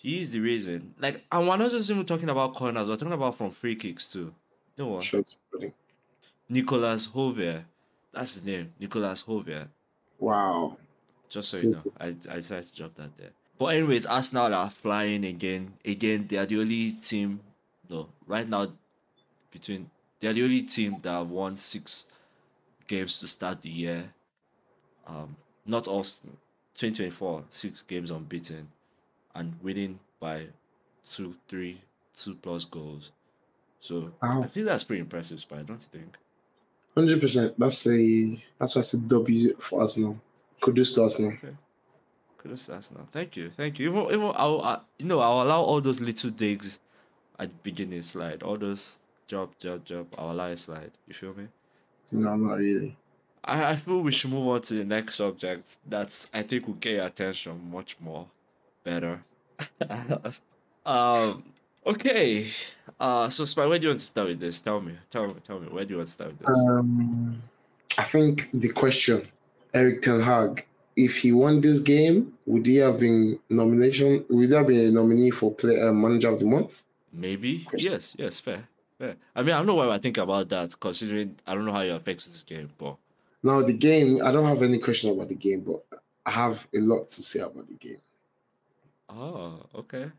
He 0.00 0.20
is 0.20 0.32
the 0.32 0.40
reason. 0.40 0.94
Like, 0.98 1.24
and 1.30 1.46
we're 1.46 1.56
not 1.58 1.70
just 1.70 1.90
even 1.90 2.06
talking 2.06 2.30
about 2.30 2.54
corners, 2.54 2.88
we're 2.88 2.96
talking 2.96 3.12
about 3.12 3.34
from 3.34 3.50
free 3.50 3.74
kicks 3.76 4.10
too. 4.10 4.34
Don't 4.74 4.92
worry. 4.92 5.02
Shots 5.02 5.40
putting. 5.52 5.74
Nicolas 6.48 7.06
Jover. 7.06 7.64
That's 8.10 8.34
his 8.34 8.44
name. 8.44 8.72
Nicolas 8.80 9.22
Jover. 9.22 9.68
Wow. 10.18 10.78
Just 11.28 11.50
so 11.50 11.58
you 11.58 11.70
know. 11.72 11.92
I, 12.00 12.06
I 12.06 12.36
decided 12.36 12.64
to 12.64 12.76
drop 12.76 12.94
that 12.94 13.16
there. 13.18 13.30
But 13.58 13.66
anyways, 13.74 14.06
Arsenal 14.06 14.54
are 14.54 14.70
flying 14.70 15.22
again. 15.26 15.74
Again, 15.84 16.26
they 16.26 16.38
are 16.38 16.46
the 16.46 16.60
only 16.60 16.92
team. 16.92 17.40
No, 17.90 18.08
right 18.26 18.48
now, 18.48 18.68
between 19.50 19.90
they 20.18 20.28
are 20.28 20.32
the 20.32 20.42
only 20.44 20.62
team 20.62 20.96
that 21.02 21.10
have 21.10 21.30
won 21.30 21.56
six 21.56 22.06
games 22.86 23.20
to 23.20 23.26
start 23.26 23.60
the 23.60 23.68
year. 23.68 24.14
Um, 25.06 25.36
not 25.66 25.86
all 25.86 26.04
2024, 26.04 27.44
six 27.50 27.82
games 27.82 28.10
unbeaten, 28.10 28.68
and 29.34 29.54
winning 29.62 30.00
by 30.18 30.48
two, 31.08 31.36
three, 31.48 31.80
two 32.14 32.34
plus 32.36 32.64
goals. 32.64 33.12
So 33.80 34.12
Wow. 34.22 34.42
I 34.42 34.46
think 34.48 34.66
that's 34.66 34.84
pretty 34.84 35.00
impressive, 35.00 35.40
Spy, 35.40 35.62
don't 35.62 35.80
you 35.92 36.00
think? 36.00 36.16
Hundred 36.94 37.20
percent. 37.20 37.58
That's 37.58 37.86
a 37.86 38.42
that's 38.58 38.74
why 38.74 38.80
I 38.80 38.82
said 38.82 39.08
W 39.08 39.54
for 39.58 39.80
Arsenal. 39.82 40.20
Kudos 40.60 40.94
to 40.94 41.02
Arsenal. 41.04 41.32
Kudos 42.38 42.66
to 42.66 42.74
Arsenal. 42.74 43.08
Thank 43.12 43.36
you, 43.36 43.50
thank 43.50 43.78
you. 43.78 43.90
Even, 43.90 44.06
even 44.06 44.32
I'll, 44.34 44.60
I, 44.60 44.80
you 44.98 45.06
know, 45.06 45.20
I'll 45.20 45.42
allow 45.42 45.62
all 45.62 45.80
those 45.80 46.00
little 46.00 46.30
digs 46.30 46.78
at 47.38 47.50
the 47.50 47.56
beginning 47.62 48.02
slide, 48.02 48.42
all 48.42 48.58
those 48.58 48.98
job, 49.28 49.50
job, 49.58 49.84
job. 49.84 50.08
I'll 50.18 50.32
allow 50.32 50.54
slide. 50.56 50.90
You 51.06 51.14
feel 51.14 51.34
me? 51.34 51.48
No, 52.12 52.34
not 52.36 52.58
really. 52.58 52.96
I, 53.44 53.70
I 53.70 53.76
feel 53.76 54.00
we 54.00 54.10
should 54.12 54.30
move 54.30 54.48
on 54.48 54.60
to 54.62 54.74
the 54.74 54.84
next 54.84 55.14
subject. 55.16 55.78
That's 55.86 56.28
I 56.34 56.42
think 56.42 56.66
will 56.66 56.74
get 56.74 56.94
your 56.94 57.06
attention 57.06 57.70
much 57.70 57.96
more 58.00 58.26
better. 58.90 59.22
um. 60.86 61.44
Okay. 61.86 62.48
Uh. 62.98 63.28
So, 63.28 63.44
Spy, 63.44 63.66
where 63.66 63.78
do 63.78 63.84
you 63.84 63.90
want 63.90 64.00
to 64.00 64.04
start 64.04 64.28
with 64.28 64.40
this? 64.40 64.60
Tell 64.60 64.80
me. 64.80 64.94
Tell 65.10 65.26
me. 65.28 65.34
Tell 65.46 65.60
me. 65.60 65.68
Where 65.68 65.84
do 65.84 65.90
you 65.92 65.96
want 65.98 66.08
to 66.08 66.12
start 66.12 66.30
with 66.30 66.40
this? 66.40 66.58
Um, 66.68 67.42
I 67.98 68.04
think 68.04 68.50
the 68.52 68.68
question, 68.68 69.22
Erik 69.74 70.02
Ten 70.02 70.20
Hag, 70.20 70.66
if 70.96 71.18
he 71.18 71.32
won 71.32 71.60
this 71.60 71.80
game, 71.80 72.32
would 72.46 72.66
he 72.66 72.76
have 72.76 72.98
been 72.98 73.38
nomination? 73.48 74.24
Would 74.28 74.50
there 74.50 74.64
be 74.64 74.86
a 74.86 74.90
nominee 74.90 75.30
for 75.30 75.52
play 75.52 75.80
uh, 75.80 75.92
manager 75.92 76.30
of 76.30 76.38
the 76.38 76.46
month? 76.46 76.82
Maybe. 77.12 77.64
Question. 77.64 77.92
Yes. 77.92 78.16
Yes. 78.18 78.40
Fair. 78.40 78.68
Fair. 78.98 79.16
I 79.34 79.42
mean, 79.42 79.54
I 79.54 79.58
don't 79.58 79.66
know 79.66 79.74
why 79.74 79.88
I 79.88 79.98
think 79.98 80.18
about 80.18 80.48
that, 80.50 80.78
considering 80.78 81.36
I 81.46 81.54
don't 81.54 81.64
know 81.64 81.72
how 81.72 81.80
it 81.80 81.90
affects 81.90 82.26
this 82.26 82.42
game, 82.42 82.70
but 82.78 82.96
Now 83.42 83.62
the 83.62 83.72
game, 83.72 84.20
I 84.22 84.30
don't 84.32 84.46
have 84.46 84.62
any 84.62 84.78
question 84.78 85.10
about 85.10 85.28
the 85.28 85.34
game, 85.34 85.60
but 85.60 85.80
I 86.26 86.30
have 86.30 86.66
a 86.74 86.78
lot 86.78 87.10
to 87.10 87.22
say 87.22 87.40
about 87.40 87.66
the 87.68 87.76
game. 87.76 88.02
Oh, 89.14 89.66
okay. 89.74 90.10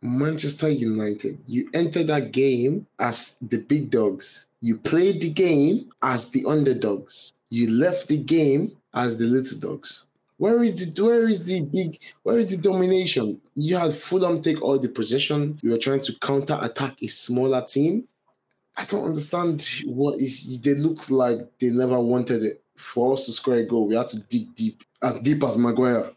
Manchester 0.00 0.68
United, 0.68 1.38
you 1.46 1.68
entered 1.74 2.06
that 2.06 2.32
game 2.32 2.86
as 2.98 3.36
the 3.42 3.58
big 3.58 3.90
dogs. 3.90 4.46
You 4.60 4.76
played 4.76 5.20
the 5.20 5.30
game 5.30 5.90
as 6.02 6.30
the 6.30 6.44
underdogs. 6.46 7.32
You 7.50 7.70
left 7.70 8.08
the 8.08 8.18
game 8.18 8.76
as 8.94 9.16
the 9.16 9.24
little 9.24 9.58
dogs. 9.58 10.06
Where 10.36 10.62
is 10.62 10.94
the 10.94 11.02
where 11.02 11.26
is 11.26 11.44
the 11.44 11.60
big 11.62 11.98
where 12.22 12.38
is 12.38 12.46
the 12.46 12.58
domination? 12.58 13.40
You 13.56 13.76
had 13.76 13.92
Fulham 13.92 14.40
take 14.40 14.62
all 14.62 14.78
the 14.78 14.88
possession. 14.88 15.58
You 15.62 15.70
were 15.70 15.78
trying 15.78 16.00
to 16.02 16.12
counter 16.20 16.56
attack 16.62 17.02
a 17.02 17.08
smaller 17.08 17.64
team. 17.64 18.06
I 18.76 18.84
don't 18.84 19.04
understand 19.04 19.68
what 19.86 20.20
is 20.20 20.60
they 20.60 20.74
look 20.74 21.10
like 21.10 21.38
they 21.58 21.70
never 21.70 21.98
wanted 21.98 22.44
it. 22.44 22.62
For 22.76 23.14
us 23.14 23.26
to 23.26 23.32
score 23.32 23.54
a 23.54 23.64
goal, 23.64 23.88
we 23.88 23.96
had 23.96 24.08
to 24.10 24.20
dig 24.20 24.54
deep. 24.54 24.84
As 25.02 25.18
deep 25.20 25.42
as 25.42 25.58
Maguire. 25.58 26.12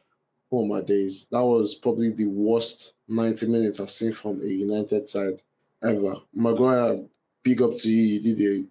Oh 0.51 0.65
my 0.65 0.81
days. 0.81 1.25
That 1.31 1.43
was 1.43 1.75
probably 1.75 2.11
the 2.11 2.25
worst 2.25 2.93
90 3.07 3.47
minutes 3.47 3.79
I've 3.79 3.89
seen 3.89 4.11
from 4.11 4.41
a 4.41 4.45
United 4.45 5.07
side 5.07 5.41
ever. 5.83 6.15
Maguire, 6.33 6.99
big 7.43 7.61
up 7.61 7.77
to 7.77 7.89
you. 7.89 8.19
You 8.19 8.35
did 8.35 8.67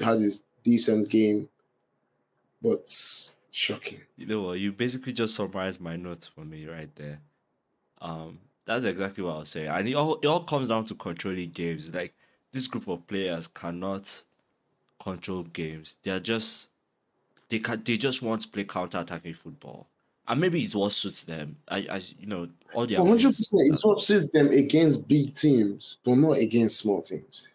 a 0.00 0.04
had 0.04 0.20
a 0.20 0.30
decent 0.62 1.08
game, 1.08 1.48
but 2.62 2.88
shocking. 3.50 4.00
You 4.16 4.26
know 4.26 4.42
what? 4.42 4.58
You 4.58 4.72
basically 4.72 5.12
just 5.12 5.34
summarized 5.34 5.80
my 5.80 5.96
notes 5.96 6.26
for 6.26 6.44
me 6.44 6.66
right 6.66 6.94
there. 6.96 7.20
Um, 8.00 8.38
that's 8.66 8.84
exactly 8.84 9.22
what 9.22 9.36
I 9.36 9.38
was 9.38 9.48
saying. 9.48 9.68
And 9.68 9.88
it 9.88 9.94
all 9.94 10.16
it 10.16 10.26
all 10.26 10.44
comes 10.44 10.68
down 10.68 10.84
to 10.86 10.94
controlling 10.94 11.50
games. 11.50 11.94
Like 11.94 12.14
this 12.52 12.66
group 12.66 12.88
of 12.88 13.06
players 13.06 13.46
cannot 13.48 14.24
control 15.00 15.42
games. 15.44 15.96
They 16.02 16.10
are 16.10 16.20
just 16.20 16.70
they 17.48 17.58
can 17.58 17.82
they 17.84 17.96
just 17.96 18.22
want 18.22 18.42
to 18.42 18.48
play 18.48 18.64
counter 18.64 18.98
attacking 18.98 19.34
football. 19.34 19.86
And 20.26 20.40
maybe 20.40 20.62
it's 20.62 20.74
what 20.74 20.92
suits 20.92 21.24
them. 21.24 21.56
I, 21.68 21.86
I 21.90 22.00
you 22.18 22.26
know, 22.26 22.48
all 22.72 22.86
their 22.86 22.98
100% 22.98 23.08
wins- 23.08 23.52
it's 23.54 23.84
what 23.84 24.00
suits 24.00 24.30
them 24.30 24.48
against 24.48 25.06
big 25.06 25.34
teams, 25.34 25.98
but 26.04 26.14
not 26.16 26.38
against 26.38 26.78
small 26.78 27.02
teams. 27.02 27.54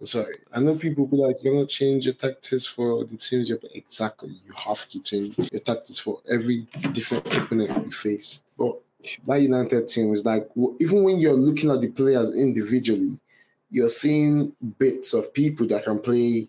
I'm 0.00 0.06
sorry. 0.06 0.36
I 0.52 0.60
know 0.60 0.76
people 0.76 1.06
be 1.06 1.16
like, 1.16 1.36
you're 1.42 1.54
not 1.54 1.68
change 1.68 2.06
your 2.06 2.14
tactics 2.14 2.66
for 2.66 3.04
the 3.04 3.16
teams 3.16 3.48
you're 3.48 3.58
exactly. 3.74 4.30
You 4.30 4.52
have 4.54 4.88
to 4.88 5.02
change 5.02 5.36
your 5.38 5.60
tactics 5.60 5.98
for 5.98 6.20
every 6.30 6.66
different 6.92 7.26
opponent 7.26 7.84
you 7.84 7.92
face. 7.92 8.42
But 8.56 8.76
that 9.26 9.42
United 9.42 9.88
team 9.88 10.12
is 10.12 10.24
like 10.24 10.48
even 10.78 11.04
when 11.04 11.18
you're 11.18 11.32
looking 11.32 11.70
at 11.70 11.80
the 11.80 11.88
players 11.88 12.34
individually, 12.34 13.18
you're 13.70 13.88
seeing 13.88 14.52
bits 14.78 15.12
of 15.12 15.32
people 15.34 15.66
that 15.68 15.84
can 15.84 15.98
play 15.98 16.48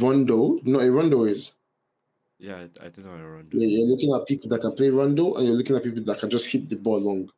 Rondo. 0.00 0.60
No, 0.62 0.80
a 0.80 0.90
Rondo 0.90 1.24
is. 1.24 1.52
Yeah, 2.38 2.56
I, 2.56 2.86
I 2.86 2.88
don't 2.88 3.04
know 3.04 3.12
around. 3.12 3.52
Yeah, 3.52 3.66
you're 3.66 3.88
looking 3.88 4.14
at 4.14 4.26
people 4.26 4.48
that 4.50 4.60
can 4.60 4.72
play 4.72 4.90
Rondo 4.90 5.34
and 5.34 5.46
you're 5.46 5.56
looking 5.56 5.76
at 5.76 5.82
people 5.82 6.02
that 6.04 6.18
can 6.18 6.30
just 6.30 6.48
hit 6.48 6.68
the 6.68 6.76
ball 6.76 7.00
long. 7.00 7.30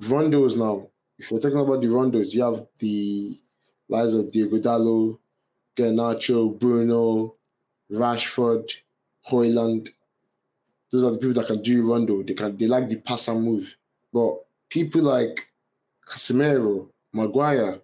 Rondos 0.00 0.56
now, 0.56 0.88
if 1.18 1.30
we're 1.30 1.38
talking 1.38 1.58
about 1.58 1.80
the 1.80 1.86
Rondos, 1.86 2.32
you 2.32 2.42
have 2.42 2.66
the 2.78 3.38
likes 3.88 4.14
of 4.14 4.32
Diego 4.32 4.58
Dalot, 4.58 5.18
Garnacho, 5.76 6.58
Bruno, 6.58 7.36
Rashford, 7.90 8.68
Højlund. 9.30 9.88
Those 10.90 11.04
are 11.04 11.12
the 11.12 11.18
people 11.18 11.34
that 11.34 11.46
can 11.46 11.62
do 11.62 11.88
Rondo. 11.88 12.22
They 12.22 12.34
can 12.34 12.56
they 12.56 12.66
like 12.66 12.88
the 12.88 12.96
pass 12.96 13.28
and 13.28 13.44
move. 13.44 13.76
But 14.12 14.38
people 14.68 15.02
like 15.02 15.48
Casemiro, 16.06 16.88
Maguire, 17.12 17.80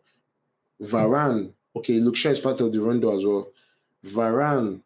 Varane, 0.82 1.52
okay, 1.76 1.94
Luke 1.94 2.16
Shaw 2.16 2.30
is 2.30 2.40
part 2.40 2.60
of 2.60 2.72
the 2.72 2.80
Rondo 2.80 3.16
as 3.16 3.24
well. 3.24 3.48
Varane, 4.04 4.80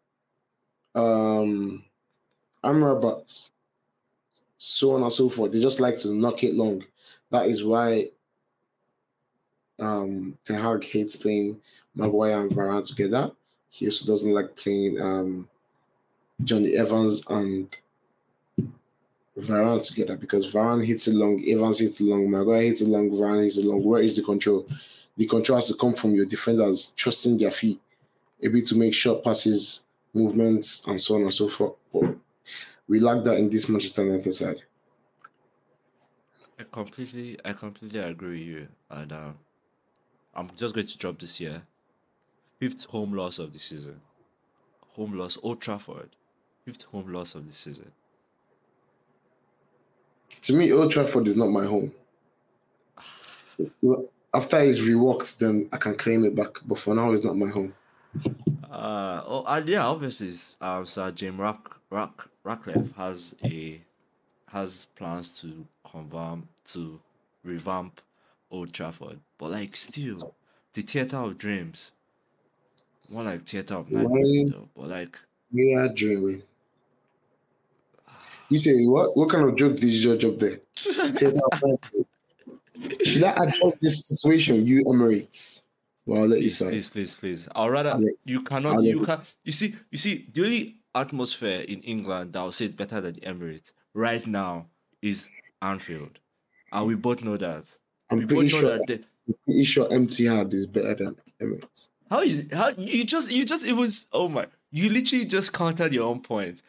um, 0.95 1.83
Amrabat, 2.63 3.49
so 4.57 4.95
on 4.95 5.03
and 5.03 5.11
so 5.11 5.29
forth. 5.29 5.51
They 5.51 5.61
just 5.61 5.79
like 5.79 5.97
to 5.99 6.13
knock 6.13 6.43
it 6.43 6.55
long. 6.55 6.83
That 7.31 7.47
is 7.47 7.63
why 7.63 8.09
um, 9.79 10.37
Ten 10.45 10.59
Hag 10.59 10.83
hates 10.83 11.15
playing 11.15 11.59
Maguire 11.95 12.41
and 12.41 12.51
Varane 12.51 12.85
together. 12.85 13.31
He 13.69 13.87
also 13.87 14.05
doesn't 14.05 14.31
like 14.31 14.55
playing 14.55 15.01
um, 15.01 15.47
Jonny 16.43 16.75
Evans 16.75 17.23
and 17.29 17.75
Varane 19.37 19.83
together 19.83 20.15
because 20.15 20.53
Varane 20.53 20.85
hits 20.85 21.07
it 21.07 21.15
long, 21.15 21.43
Evans 21.47 21.79
hits 21.79 21.99
it 21.99 22.03
long, 22.03 22.29
Maguire 22.29 22.61
hits 22.63 22.81
it 22.81 22.87
long, 22.87 23.09
Varane 23.09 23.43
hits 23.43 23.57
it 23.57 23.65
long. 23.65 23.83
Where 23.83 24.01
is 24.01 24.15
the 24.15 24.21
control? 24.21 24.67
The 25.17 25.25
control 25.25 25.57
has 25.57 25.67
to 25.67 25.75
come 25.75 25.93
from 25.93 26.11
your 26.11 26.25
defenders 26.25 26.93
trusting 26.95 27.37
their 27.37 27.51
feet, 27.51 27.79
able 28.41 28.61
to 28.61 28.75
make 28.77 28.93
short 28.93 29.23
passes, 29.23 29.81
movements, 30.13 30.85
and 30.87 30.99
so 30.99 31.15
on 31.15 31.23
and 31.23 31.33
so 31.33 31.47
forth. 31.47 31.73
But 31.91 32.15
we 32.87 32.99
lack 32.99 33.23
that 33.23 33.37
in 33.37 33.49
this 33.49 33.69
Manchester 33.69 34.05
United 34.05 34.31
side. 34.33 34.63
I 36.59 36.63
completely, 36.71 37.37
I 37.43 37.53
completely 37.53 37.99
agree 37.99 38.39
with 38.39 38.47
you. 38.47 38.67
And 38.89 39.11
um, 39.11 39.37
I'm 40.35 40.49
just 40.55 40.75
going 40.75 40.87
to 40.87 40.97
drop 40.97 41.19
this 41.19 41.37
here. 41.37 41.63
Fifth 42.59 42.85
home 42.85 43.13
loss 43.13 43.39
of 43.39 43.53
the 43.53 43.59
season. 43.59 44.01
Home 44.95 45.17
loss, 45.17 45.37
Old 45.41 45.59
Trafford. 45.59 46.09
Fifth 46.65 46.83
home 46.83 47.11
loss 47.11 47.35
of 47.35 47.45
the 47.47 47.53
season. 47.53 47.91
To 50.41 50.53
me, 50.53 50.71
Old 50.71 50.91
Trafford 50.91 51.27
is 51.27 51.37
not 51.37 51.47
my 51.49 51.65
home. 51.65 51.91
Well, 53.81 54.05
After 54.33 54.59
it's 54.61 54.79
reworked, 54.79 55.37
then 55.37 55.69
I 55.71 55.77
can 55.77 55.95
claim 55.95 56.25
it 56.25 56.35
back. 56.35 56.57
But 56.65 56.79
for 56.79 56.95
now, 56.95 57.11
it's 57.11 57.23
not 57.23 57.37
my 57.37 57.49
home. 57.49 57.75
Uh, 58.71 59.21
oh, 59.25 59.43
and 59.47 59.69
yeah, 59.69 59.85
obviously, 59.85 60.31
um, 60.61 60.85
Sir 60.85 61.11
Jim 61.11 61.39
Rack, 61.39 61.75
Rack, 61.89 62.11
Ratcliffe 62.43 62.95
has 62.95 63.35
a 63.43 63.81
has 64.47 64.87
plans 64.95 65.39
to 65.41 65.65
convert 65.83 66.39
to 66.65 66.99
revamp 67.43 68.01
Old 68.51 68.73
Trafford, 68.73 69.19
but 69.37 69.51
like 69.51 69.75
still, 69.75 70.35
the 70.73 70.81
theater 70.81 71.17
of 71.17 71.37
dreams, 71.37 71.93
more 73.09 73.23
like 73.23 73.45
theater 73.45 73.75
of 73.75 73.91
nightmares, 73.91 74.47
still, 74.47 74.69
but 74.75 74.89
like 74.89 75.17
We 75.51 75.75
are 75.75 75.89
dreaming. 75.89 76.43
You 78.49 78.57
say 78.57 78.83
what? 78.85 79.15
What 79.17 79.29
kind 79.29 79.47
of 79.47 79.55
joke 79.55 79.77
did 79.77 79.89
you 79.89 80.01
judge 80.01 80.25
up 80.25 80.39
there? 80.39 80.59
Take 80.75 81.35
that 81.35 81.59
back. 81.61 82.97
Should 83.03 83.23
I 83.23 83.31
adjust 83.43 83.79
this 83.81 84.07
situation? 84.07 84.65
You 84.65 84.83
Emirates. 84.85 85.62
Well, 86.05 86.23
I'll 86.23 86.27
let 86.27 86.39
you 86.39 86.45
please, 86.45 86.57
say. 86.57 86.69
please, 86.69 86.89
please, 86.89 87.15
please. 87.15 87.49
I'll 87.55 87.69
rather 87.69 87.91
Alex, 87.91 88.25
you 88.27 88.41
cannot. 88.41 88.73
Alex 88.73 88.83
You 88.99 89.05
can. 89.05 89.21
You 89.43 89.51
see. 89.51 89.75
You 89.91 89.97
see. 89.97 90.27
The 90.31 90.43
only 90.43 90.75
atmosphere 90.95 91.61
in 91.61 91.79
England 91.81 92.33
that 92.33 92.39
I'll 92.39 92.51
say 92.51 92.65
is 92.65 92.73
better 92.73 92.99
than 93.01 93.13
the 93.13 93.21
Emirates 93.21 93.71
right 93.93 94.25
now 94.27 94.67
is 95.01 95.29
Anfield, 95.61 96.19
and 96.71 96.85
we 96.87 96.95
both 96.95 97.23
know 97.23 97.37
that. 97.37 97.77
I'm 98.11 98.19
we 98.19 98.25
pretty 98.25 98.43
both 98.51 98.53
know 98.53 98.59
sure. 98.59 98.77
that. 98.77 98.87
the- 98.87 99.03
I'm 99.27 99.35
pretty 99.45 99.63
sure 99.63 99.87
is 99.89 100.67
better 100.67 100.95
than 100.95 101.15
Emirates. 101.41 101.89
How 102.09 102.21
is 102.21 102.43
how 102.51 102.69
you 102.77 103.05
just 103.05 103.31
you 103.31 103.45
just 103.45 103.65
it 103.65 103.73
was 103.73 104.07
oh 104.11 104.27
my 104.27 104.47
you 104.71 104.89
literally 104.89 105.25
just 105.25 105.53
countered 105.53 105.93
your 105.93 106.07
own 106.09 106.19
point. 106.19 106.61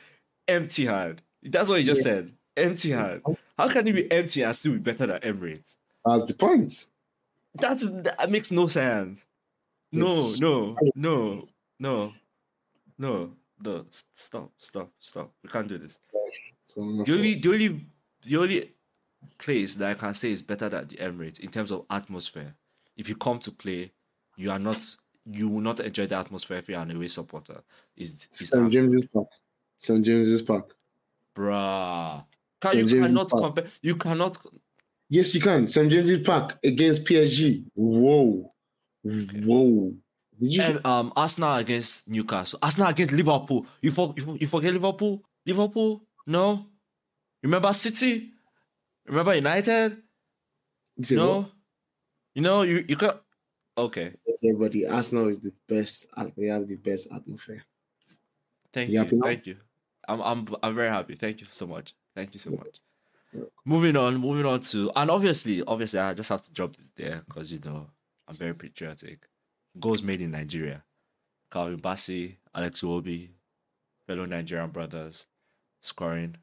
Empty 0.47 0.87
hand. 0.87 1.23
That's 1.43 1.69
what 1.69 1.81
you 1.81 1.85
just 1.85 2.05
Yeah. 2.07 2.13
said. 2.13 2.33
Empty 2.57 2.91
hand. 2.93 3.23
How 3.59 3.69
can 3.69 3.87
you 3.87 3.93
be 3.95 4.11
empty 4.13 4.43
and 4.43 4.55
still 4.55 4.73
be 4.73 4.79
better 4.79 5.07
than 5.07 5.21
Emirates? 5.23 5.75
That's 6.05 6.27
the 6.27 6.35
point. 6.35 6.87
That's 7.55 7.89
that 7.91 8.31
makes 8.31 8.51
no 8.51 8.67
sense. 8.67 9.27
No, 9.93 10.35
no, 10.41 10.77
no, 10.97 11.43
no, 11.79 12.13
no, 12.99 13.33
no. 13.63 13.87
Stop, 14.13 14.51
stop, 14.59 14.91
stop. 14.99 15.33
We 15.43 15.49
can't 15.49 15.69
do 15.69 15.79
this. 15.79 16.01
So 16.67 16.83
I'm 16.83 16.99
not 16.99 17.07
The 17.07 17.13
only, 17.13 17.35
the 17.35 17.49
only, 17.49 17.87
the 18.23 18.37
only 18.37 18.73
place 19.39 19.77
that 19.77 19.91
I 19.91 19.95
can 19.95 20.15
say 20.15 20.33
is 20.33 20.43
better 20.43 20.69
than 20.69 20.89
the 20.89 20.97
Emirates 20.97 21.39
in 21.39 21.51
terms 21.51 21.71
of 21.71 21.85
atmosphere. 21.91 22.55
If 22.97 23.09
you 23.09 23.15
come 23.15 23.39
to 23.41 23.53
play, 23.53 23.93
you 24.37 24.51
are 24.51 24.59
not, 24.59 24.79
you 25.31 25.49
will 25.49 25.61
not 25.61 25.79
enjoy 25.79 26.07
the 26.07 26.17
atmosphere 26.17 26.59
if 26.59 26.69
you're 26.69 26.81
an 26.81 26.91
away 26.91 27.07
supporter. 27.07 27.63
Is 27.97 28.27
St. 28.31 28.71
James's 28.71 29.07
Park. 29.07 29.29
St. 29.79 30.05
James's 30.05 30.43
Park. 30.43 30.75
bruh? 31.37 32.25
Can, 32.61 32.79
you 32.79 33.01
cannot 33.01 33.31
compare. 33.31 33.67
You 33.83 33.97
cannot. 33.97 34.45
Yes, 35.09 35.35
you 35.35 35.41
can. 35.41 35.69
St. 35.69 35.91
James's 35.91 36.27
Park 36.27 36.59
against 36.65 37.05
PSG. 37.05 37.65
Whoa. 37.75 38.53
Whoa. 39.03 39.95
You? 40.41 40.63
And 40.63 40.87
um, 40.87 41.13
Arsenal 41.15 41.57
against 41.57 42.09
Newcastle. 42.09 42.59
Arsenal 42.63 42.89
against 42.89 43.13
Liverpool. 43.13 43.67
You 43.81 43.91
for, 43.91 44.15
you, 44.17 44.39
you 44.41 44.47
forget 44.47 44.73
Liverpool? 44.73 45.23
Liverpool? 45.47 46.03
No. 46.27 46.67
Remember 47.43 47.73
City? 47.73 48.33
Remember 49.07 49.35
United? 49.35 49.99
Say 51.03 51.17
no. 51.17 51.37
what? 51.37 51.51
You 52.35 52.43
know 52.43 52.63
you 52.63 52.85
you 52.89 52.97
got. 52.97 53.23
Okay. 53.77 54.13
Everybody, 54.45 54.87
Arsenal 54.87 55.29
is 55.29 55.41
the 55.41 55.53
best. 55.69 56.07
They 56.37 56.47
have 56.47 56.67
the 56.67 56.77
best 56.77 57.09
atmosphere. 57.13 57.65
Thank 58.73 58.91
You 58.91 59.05
you. 59.05 59.21
Thank 59.21 59.47
you. 59.47 59.57
I'm 60.09 60.21
I'm 60.21 60.47
I'm 60.63 60.75
very 60.75 60.89
happy. 60.89 61.15
Thank 61.15 61.41
you 61.41 61.47
so 61.51 61.67
much. 61.67 61.95
Thank 62.15 62.35
you 62.35 62.41
so 62.41 62.51
much. 62.51 62.81
Moving 63.65 63.97
on, 63.97 64.17
moving 64.19 64.47
on 64.47 64.61
to 64.61 64.91
and 64.95 65.11
obviously, 65.11 65.63
obviously 65.65 65.99
I 66.01 66.15
just 66.15 66.29
have 66.29 66.43
to 66.43 66.53
drop 66.53 66.77
this 66.77 66.91
there 66.97 67.23
because 67.27 67.51
you 67.53 67.61
know 67.65 67.87
I'm 68.29 68.37
very 68.37 68.55
patriotic. 68.55 69.27
Goals 69.81 70.03
made 70.03 70.21
in 70.21 70.31
Nigeria. 70.31 70.85
Calvin 71.51 71.81
Bassey, 71.81 72.37
Alex 72.55 72.83
Iwobi, 72.83 73.31
fellow 74.07 74.25
Nigerian 74.27 74.71
brothers, 74.71 75.27
scoring 75.81 76.37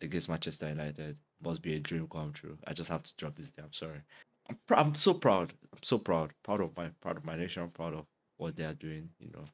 against 0.00 0.28
Manchester 0.28 0.68
United 0.68 1.16
must 1.42 1.62
be 1.62 1.74
a 1.74 1.78
dream 1.80 2.06
come 2.10 2.32
true. 2.32 2.56
I 2.66 2.72
just 2.72 2.90
have 2.90 3.02
to 3.02 3.16
drop 3.16 3.34
this 3.36 3.50
there. 3.50 3.64
I'm 3.64 3.72
sorry. 3.72 4.00
I'm, 4.48 4.58
pr- 4.66 4.74
I'm 4.76 4.94
so 4.94 5.14
proud. 5.14 5.52
I'm 5.72 5.82
so 5.82 5.98
proud. 5.98 6.32
Proud 6.42 6.60
of 6.60 6.76
my 6.76 6.88
proud 7.00 7.16
of 7.16 7.24
my 7.24 7.36
nation. 7.36 7.68
Proud 7.70 7.94
of 7.94 8.06
what 8.36 8.56
they 8.56 8.64
are 8.64 8.74
doing. 8.74 9.10
You 9.18 9.30
know. 9.32 9.44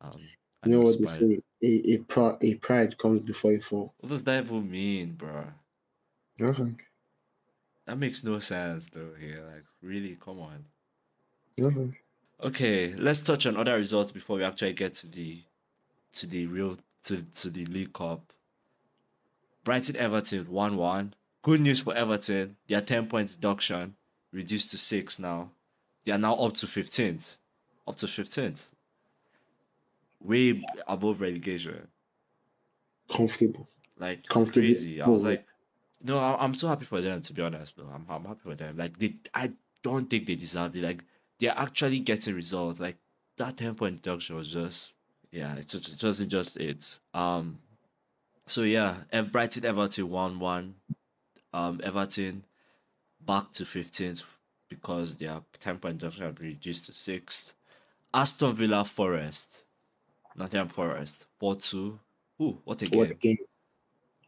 Um, 0.00 0.12
You 0.64 0.72
know 0.72 0.80
what 0.80 0.98
they 0.98 1.06
say? 1.06 1.40
A, 1.62 1.92
a, 1.94 1.98
pro, 1.98 2.36
a 2.40 2.54
pride 2.56 2.96
comes 2.98 3.20
before 3.22 3.52
a 3.52 3.58
fall. 3.60 3.94
What 3.98 4.10
does 4.10 4.24
that 4.24 4.44
even 4.44 4.70
mean, 4.70 5.12
bro? 5.12 5.44
Nothing. 6.38 6.80
That 7.86 7.98
makes 7.98 8.22
no 8.22 8.38
sense, 8.38 8.88
though. 8.92 9.10
Here, 9.18 9.42
like, 9.52 9.64
really, 9.82 10.16
come 10.20 10.40
on. 10.40 10.64
Nothing. 11.56 11.96
Okay, 12.42 12.94
let's 12.94 13.20
touch 13.20 13.46
on 13.46 13.56
other 13.56 13.76
results 13.76 14.12
before 14.12 14.36
we 14.36 14.44
actually 14.44 14.72
get 14.72 14.94
to 14.94 15.08
the, 15.08 15.42
to 16.12 16.26
the 16.26 16.46
real 16.46 16.78
to 17.04 17.22
to 17.22 17.50
the 17.50 17.64
League 17.66 17.92
Cup. 17.92 18.32
Brighton 19.64 19.96
Everton 19.96 20.50
one 20.50 20.76
one. 20.76 21.14
Good 21.42 21.60
news 21.60 21.80
for 21.80 21.94
Everton. 21.94 22.56
Their 22.68 22.80
ten 22.80 23.06
points 23.06 23.34
deduction 23.34 23.94
reduced 24.32 24.70
to 24.70 24.78
six 24.78 25.18
now. 25.18 25.50
They 26.04 26.12
are 26.12 26.18
now 26.18 26.34
up 26.34 26.54
to 26.54 26.66
fifteenth, 26.66 27.36
up 27.86 27.96
to 27.96 28.06
fifteenth. 28.06 28.72
Way 30.20 30.62
above 30.86 31.20
relegation. 31.20 31.88
Comfortable. 33.10 33.68
Like 33.98 34.18
it's 34.18 34.28
Comfortably 34.28 34.74
crazy. 34.74 35.00
I 35.00 35.08
was 35.08 35.24
like, 35.24 35.44
no, 36.02 36.18
I- 36.18 36.42
I'm 36.42 36.54
so 36.54 36.68
happy 36.68 36.84
for 36.84 37.00
them. 37.00 37.20
To 37.22 37.32
be 37.32 37.42
honest, 37.42 37.76
though, 37.76 37.90
I'm 37.92 38.06
I'm 38.08 38.24
happy 38.24 38.40
for 38.42 38.54
them. 38.54 38.76
Like 38.76 38.98
they, 38.98 39.16
I 39.34 39.52
don't 39.82 40.08
think 40.08 40.26
they 40.26 40.36
deserve 40.36 40.76
it. 40.76 40.82
Like 40.82 41.04
they're 41.38 41.56
actually 41.56 42.00
getting 42.00 42.34
results. 42.34 42.80
Like 42.80 42.96
that 43.36 43.56
ten 43.56 43.74
point 43.74 44.02
deduction 44.02 44.36
was 44.36 44.52
just, 44.52 44.94
yeah, 45.30 45.54
it's 45.56 45.72
just, 45.72 46.02
it 46.02 46.06
wasn't 46.06 46.30
just 46.30 46.56
it. 46.56 46.98
Um, 47.14 47.58
so 48.46 48.62
yeah, 48.62 48.96
Brighton 49.30 49.64
Everton 49.64 50.10
one 50.10 50.38
one. 50.38 50.74
Um, 51.52 51.80
Everton 51.82 52.44
back 53.24 53.52
to 53.52 53.64
fifteenth 53.64 54.24
because 54.68 55.16
their 55.16 55.40
ten 55.60 55.78
point 55.78 55.98
deduction 55.98 56.24
had 56.26 56.34
been 56.36 56.46
reduced 56.48 56.86
to 56.86 56.92
sixth. 56.92 57.54
Aston 58.14 58.54
Villa 58.54 58.84
Forest, 58.84 59.66
Nottingham 60.36 60.68
Forest 60.68 61.26
four 61.38 61.56
two. 61.56 61.98
Ooh, 62.40 62.60
what 62.64 62.80
a 62.82 62.86
game! 62.86 62.98
What 62.98 63.10
a 63.10 63.14
game. 63.14 63.36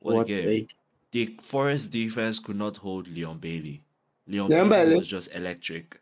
What, 0.01 0.15
What 0.17 0.31
a 0.31 0.33
game. 0.35 0.49
a 0.49 0.67
The 1.13 1.37
Forest 1.43 1.91
defense 1.91 2.39
could 2.39 2.57
not 2.57 2.77
hold 2.79 3.09
Leon 3.09 3.39
Bailey. 3.39 3.83
Leon 4.27 4.49
Leon 4.49 4.69
Bailey 4.69 4.85
Bailey. 4.87 4.97
was 4.97 5.09
just 5.09 5.35
electric. 5.35 6.01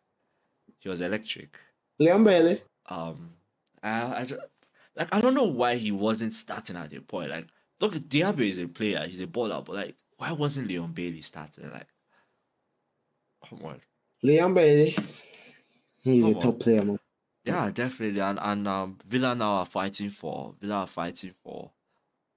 He 0.78 0.88
was 0.88 1.00
electric. 1.00 1.56
Leon 1.98 2.24
Bailey. 2.24 2.60
Um, 2.86 3.30
I, 3.82 4.20
I 4.20 4.24
just, 4.24 4.40
like 4.96 5.08
I 5.12 5.20
don't 5.20 5.34
know 5.34 5.44
why 5.44 5.76
he 5.76 5.92
wasn't 5.92 6.32
starting 6.32 6.76
at 6.76 6.90
the 6.90 7.00
point. 7.00 7.30
Like, 7.30 7.46
look, 7.80 7.94
Diaby 7.94 8.48
is 8.50 8.58
a 8.58 8.68
player, 8.68 9.04
he's 9.06 9.20
a 9.20 9.26
baller, 9.26 9.64
but 9.64 9.74
like, 9.74 9.94
why 10.18 10.32
wasn't 10.32 10.68
Leon 10.68 10.92
Bailey 10.92 11.22
starting? 11.22 11.70
Like, 11.70 11.86
come 13.48 13.64
on. 13.64 13.80
Leon 14.22 14.52
Bailey. 14.54 14.96
He's 16.02 16.22
Come 16.22 16.32
a 16.32 16.36
on. 16.36 16.42
top 16.42 16.60
player, 16.60 16.84
man. 16.84 16.98
Yeah, 17.44 17.70
definitely. 17.72 18.20
And 18.20 18.38
and 18.42 18.68
um, 18.68 18.98
Villa 19.06 19.34
now 19.34 19.52
are 19.54 19.66
fighting 19.66 20.10
for 20.10 20.54
Villa 20.60 20.80
are 20.80 20.86
fighting 20.86 21.32
for, 21.42 21.70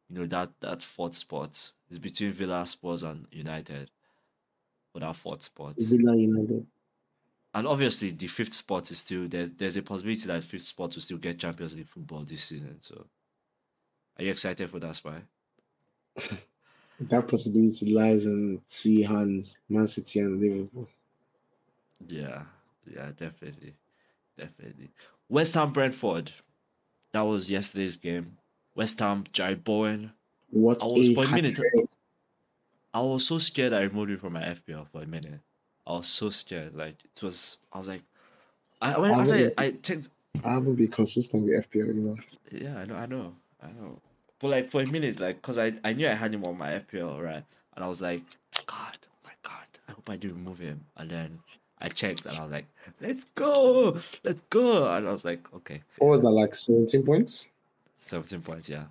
you 0.10 0.20
know 0.20 0.26
that 0.28 0.52
that 0.62 0.84
fourth 0.84 1.16
spot 1.16 1.72
is 1.92 2.00
between 2.00 2.34
Villa, 2.34 2.66
Spurs, 2.66 3.04
and 3.04 3.28
United. 3.32 3.92
For 4.92 5.00
that 5.00 5.16
fourth 5.16 5.44
spot. 5.44 5.76
Villa 5.78 6.16
United. 6.18 6.68
And 7.54 7.68
obviously, 7.68 8.12
the 8.12 8.28
fifth 8.28 8.54
spot 8.54 8.90
is 8.92 9.00
still 9.00 9.28
there's 9.28 9.50
there's 9.52 9.78
a 9.78 9.84
possibility 9.84 10.28
that 10.28 10.44
fifth 10.44 10.64
spot 10.64 10.96
will 10.96 11.02
still 11.02 11.18
get 11.18 11.40
Champions 11.40 11.76
League 11.76 11.88
football 11.88 12.24
this 12.24 12.44
season. 12.44 12.82
So, 12.82 13.08
are 14.18 14.24
you 14.24 14.32
excited 14.32 14.70
for 14.70 14.80
that, 14.80 14.96
Spy? 14.96 15.22
That 17.02 17.28
possibility 17.28 17.92
lies 17.92 18.26
in 18.28 18.62
two 18.68 19.04
hands, 19.04 19.58
Man 19.68 19.88
City 19.88 20.20
and 20.20 20.40
Liverpool. 20.40 20.88
Yeah, 22.08 22.46
yeah, 22.86 23.12
definitely, 23.16 23.76
definitely. 24.38 24.92
West 25.30 25.54
Ham 25.56 25.72
Brentford, 25.74 26.32
that 27.14 27.22
was 27.22 27.50
yesterday's 27.50 27.98
game. 27.98 28.38
West 28.76 29.00
Ham, 29.00 29.24
Jarrod 29.26 29.64
Bowen. 29.64 30.14
What 30.52 30.84
I 30.84 30.86
was 30.88 31.00
a 31.06 31.14
for 31.16 31.24
a 31.26 31.28
minute. 31.30 31.60
I 32.94 33.02
was 33.02 33.26
so 33.26 33.38
scared 33.40 33.74
I 33.74 33.82
removed 33.84 34.12
it 34.12 34.20
from 34.20 34.34
my 34.34 34.42
FPL 34.44 34.88
for 34.92 35.02
a 35.02 35.08
minute. 35.08 35.40
I 35.88 35.94
was 35.94 36.08
so 36.08 36.30
scared. 36.30 36.76
Like 36.76 36.96
it 37.04 37.24
was. 37.24 37.58
I 37.72 37.80
was 37.80 37.88
like, 37.88 38.02
I 38.82 39.00
when 39.00 39.12
I 39.14 39.22
after 39.22 39.34
really- 39.34 39.54
I 39.58 39.72
checked. 39.72 40.10
I 40.46 40.50
haven't 40.54 40.76
been 40.76 40.88
consistent 40.88 41.44
with 41.44 41.54
FPL, 41.70 41.88
you 41.88 41.94
know. 41.94 42.18
Yeah, 42.52 42.78
I 42.80 42.86
know, 42.86 42.96
I 42.96 43.06
know, 43.06 43.34
I 43.62 43.68
know. 43.68 44.00
But 44.40 44.48
like 44.50 44.70
for 44.72 44.82
a 44.82 44.86
minute, 44.86 45.20
like, 45.20 45.42
cause 45.42 45.58
I 45.58 45.74
I 45.84 45.94
knew 45.94 46.08
I 46.08 46.14
had 46.14 46.34
him 46.34 46.44
on 46.46 46.58
my 46.58 46.72
FPL, 46.72 47.22
right? 47.22 47.44
And 47.76 47.86
I 47.86 47.88
was 47.88 48.02
like, 48.02 48.22
God, 48.66 48.98
oh 49.06 49.18
my 49.26 49.32
God, 49.44 49.66
I 49.88 49.92
hope 49.94 50.10
I 50.10 50.18
do 50.18 50.30
remove 50.30 50.60
him. 50.60 50.82
And 50.98 51.10
then 51.12 51.40
I 51.80 51.90
checked, 51.90 52.26
and 52.26 52.38
I 52.38 52.42
was 52.44 52.52
like, 52.52 52.66
Let's 53.02 53.26
go, 53.36 53.98
let's 54.24 54.42
go. 54.44 54.90
And 54.92 55.08
I 55.08 55.12
was 55.12 55.24
like, 55.26 55.54
Okay, 55.54 55.82
What 55.98 56.10
was 56.12 56.22
that, 56.22 56.30
like 56.32 56.56
17 56.56 57.04
points? 57.06 57.50
seventeen 57.98 58.42
points, 58.42 58.68
yeah. 58.70 58.86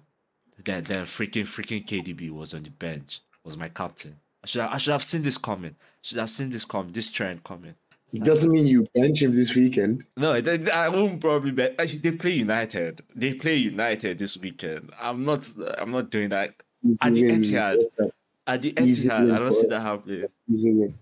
Then 0.64 0.82
then 0.84 1.04
freaking 1.04 1.44
freaking 1.44 1.86
KDB 1.86 2.30
was 2.30 2.54
on 2.54 2.62
the 2.62 2.70
bench, 2.70 3.20
was 3.44 3.56
my 3.56 3.68
captain. 3.68 4.16
I 4.42 4.46
should 4.46 4.62
have, 4.62 4.72
I 4.72 4.76
should 4.78 4.92
have 4.92 5.04
seen 5.04 5.22
this 5.22 5.38
coming. 5.38 5.76
Should 6.02 6.18
have 6.18 6.30
seen 6.30 6.50
this 6.50 6.64
coming, 6.64 6.92
this 6.92 7.10
trend 7.10 7.44
coming. 7.44 7.74
It 8.12 8.24
doesn't 8.24 8.50
mean 8.50 8.66
you 8.66 8.88
bench 8.94 9.22
him 9.22 9.32
this 9.32 9.54
weekend. 9.54 10.04
No, 10.16 10.32
I, 10.32 10.88
won't 10.88 11.20
probably 11.20 11.52
bet. 11.52 11.78
They 11.78 12.10
play 12.10 12.32
United. 12.32 13.02
They 13.14 13.34
play 13.34 13.54
United 13.56 14.18
this 14.18 14.36
weekend. 14.36 14.90
I'm 15.00 15.24
not. 15.24 15.48
I'm 15.78 15.92
not 15.92 16.10
doing 16.10 16.30
that. 16.30 16.54
Easy 16.84 16.98
At 17.06 17.14
the. 17.14 17.22
Etihad. 17.22 17.74
It's 17.78 18.00
a 18.00 18.10
At 18.46 18.62
the 18.62 18.74
Easy 18.82 19.08
Etihad, 19.08 19.32
I 19.32 19.38
don't 19.38 19.52
see 19.52 19.66
us. 19.66 19.72
that 19.72 19.82
happening. 19.82 20.24
easy 20.50 20.72
win. 20.72 20.98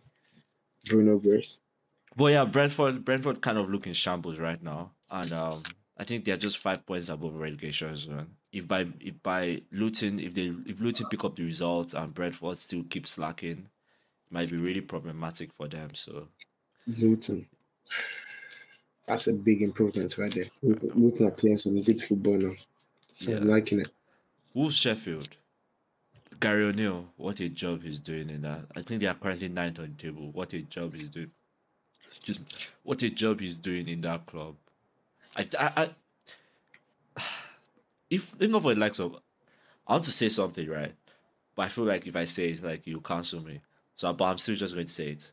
Bruno 0.85 1.19
Burst. 1.19 1.63
But 2.15 2.27
yeah, 2.27 2.45
Brentford, 2.45 3.05
Brentford 3.05 3.41
kind 3.41 3.59
of 3.59 3.71
look 3.71 3.87
in 3.87 3.93
shambles 3.93 4.39
right 4.39 4.63
now, 4.63 4.91
and 5.11 5.33
um, 5.33 5.63
I 5.97 6.05
think 6.05 6.25
they're 6.25 6.37
just 6.37 6.59
five 6.59 6.85
points 6.85 7.09
above 7.09 7.35
relegation 7.37 7.95
zone. 7.95 8.27
If 8.53 8.67
by 8.67 8.87
if 9.01 9.23
by 9.23 9.63
Luton, 9.73 10.19
if 10.19 10.35
they 10.35 10.53
if 10.67 10.81
Luton 10.81 11.07
pick 11.11 11.25
up 11.25 11.37
the 11.37 11.45
results 11.45 11.95
and 11.95 12.15
Brentford 12.15 12.57
still 12.59 12.85
keep 12.89 13.07
slacking, 13.07 13.69
it 14.27 14.33
might 14.33 14.51
be 14.51 14.57
really 14.57 14.81
problematic 14.81 15.53
for 15.53 15.69
them. 15.69 15.95
So 15.95 16.29
Luton. 16.87 17.47
That's 19.07 19.27
a 19.27 19.33
big 19.33 19.63
improvement 19.63 20.19
right 20.19 20.33
there. 20.33 20.45
Luton 20.63 21.27
are 21.27 21.31
playing 21.31 21.57
some 21.57 21.81
good 21.83 22.01
football 22.01 22.37
now. 22.37 22.53
yeah, 23.21 23.37
I'm 23.37 23.49
liking 23.49 23.81
it. 23.81 23.89
Wolves 24.53 24.77
Sheffield. 24.77 25.29
Gary 26.41 26.65
O'Neill, 26.65 27.07
what 27.17 27.41
a 27.41 27.49
job 27.49 27.83
he's 27.83 27.99
doing 27.99 28.31
in 28.31 28.43
that. 28.43 28.61
I 28.77 28.83
think 28.83 29.01
they 29.01 29.07
are 29.07 29.15
currently 29.15 29.49
ninth 29.49 29.79
on 29.81 29.95
the 29.97 30.03
table. 30.03 30.31
What 30.31 30.53
a 30.53 30.61
job 30.63 30.93
he's 30.93 31.11
doing. 31.11 31.31
Excuse 32.05 32.39
me. 32.39 32.47
What 32.83 33.03
a 33.03 33.11
job 33.11 33.41
he's 33.41 33.57
doing 33.57 33.89
in 33.89 34.01
that 34.03 34.27
club. 34.27 34.55
I, 35.37 35.47
I, 35.59 35.71
I 35.77 35.91
if 38.11 38.35
if 38.41 38.51
not 38.51 38.63
for 38.63 38.75
the 38.75 38.81
likes 38.81 38.99
of, 38.99 39.17
I 39.87 39.93
want 39.93 40.05
to 40.05 40.13
say 40.13 40.29
something 40.29 40.69
right. 40.69 40.95
but 41.55 41.63
I 41.63 41.69
feel 41.69 41.85
like 41.85 42.07
if 42.07 42.15
I 42.15 42.25
say 42.25 42.51
it, 42.51 42.63
like 42.63 42.87
you 42.87 43.01
cancel 43.01 43.41
me. 43.43 43.61
So, 43.95 44.13
but 44.13 44.25
I'm 44.27 44.39
still 44.39 44.55
just 44.55 44.75
going 44.75 44.87
to 44.87 44.93
say 44.93 45.09
it. 45.09 45.33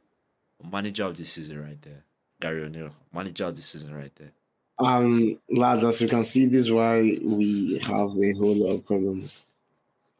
Manager 0.71 1.05
of 1.05 1.15
the 1.15 1.25
season, 1.25 1.61
right 1.61 1.79
there, 1.81 2.03
Gary 2.39 2.63
O'Neill. 2.63 2.89
Manager 3.13 3.45
of 3.45 3.55
the 3.55 3.61
season, 3.61 3.93
right 3.93 4.11
there. 4.15 4.31
Um, 4.79 5.37
lads, 5.49 5.83
as 5.83 6.01
you 6.01 6.07
can 6.07 6.23
see, 6.23 6.47
this 6.47 6.61
is 6.61 6.71
why 6.71 7.19
we 7.21 7.77
have 7.79 8.09
a 8.17 8.33
whole 8.33 8.55
lot 8.55 8.73
of 8.73 8.85
problems. 8.85 9.43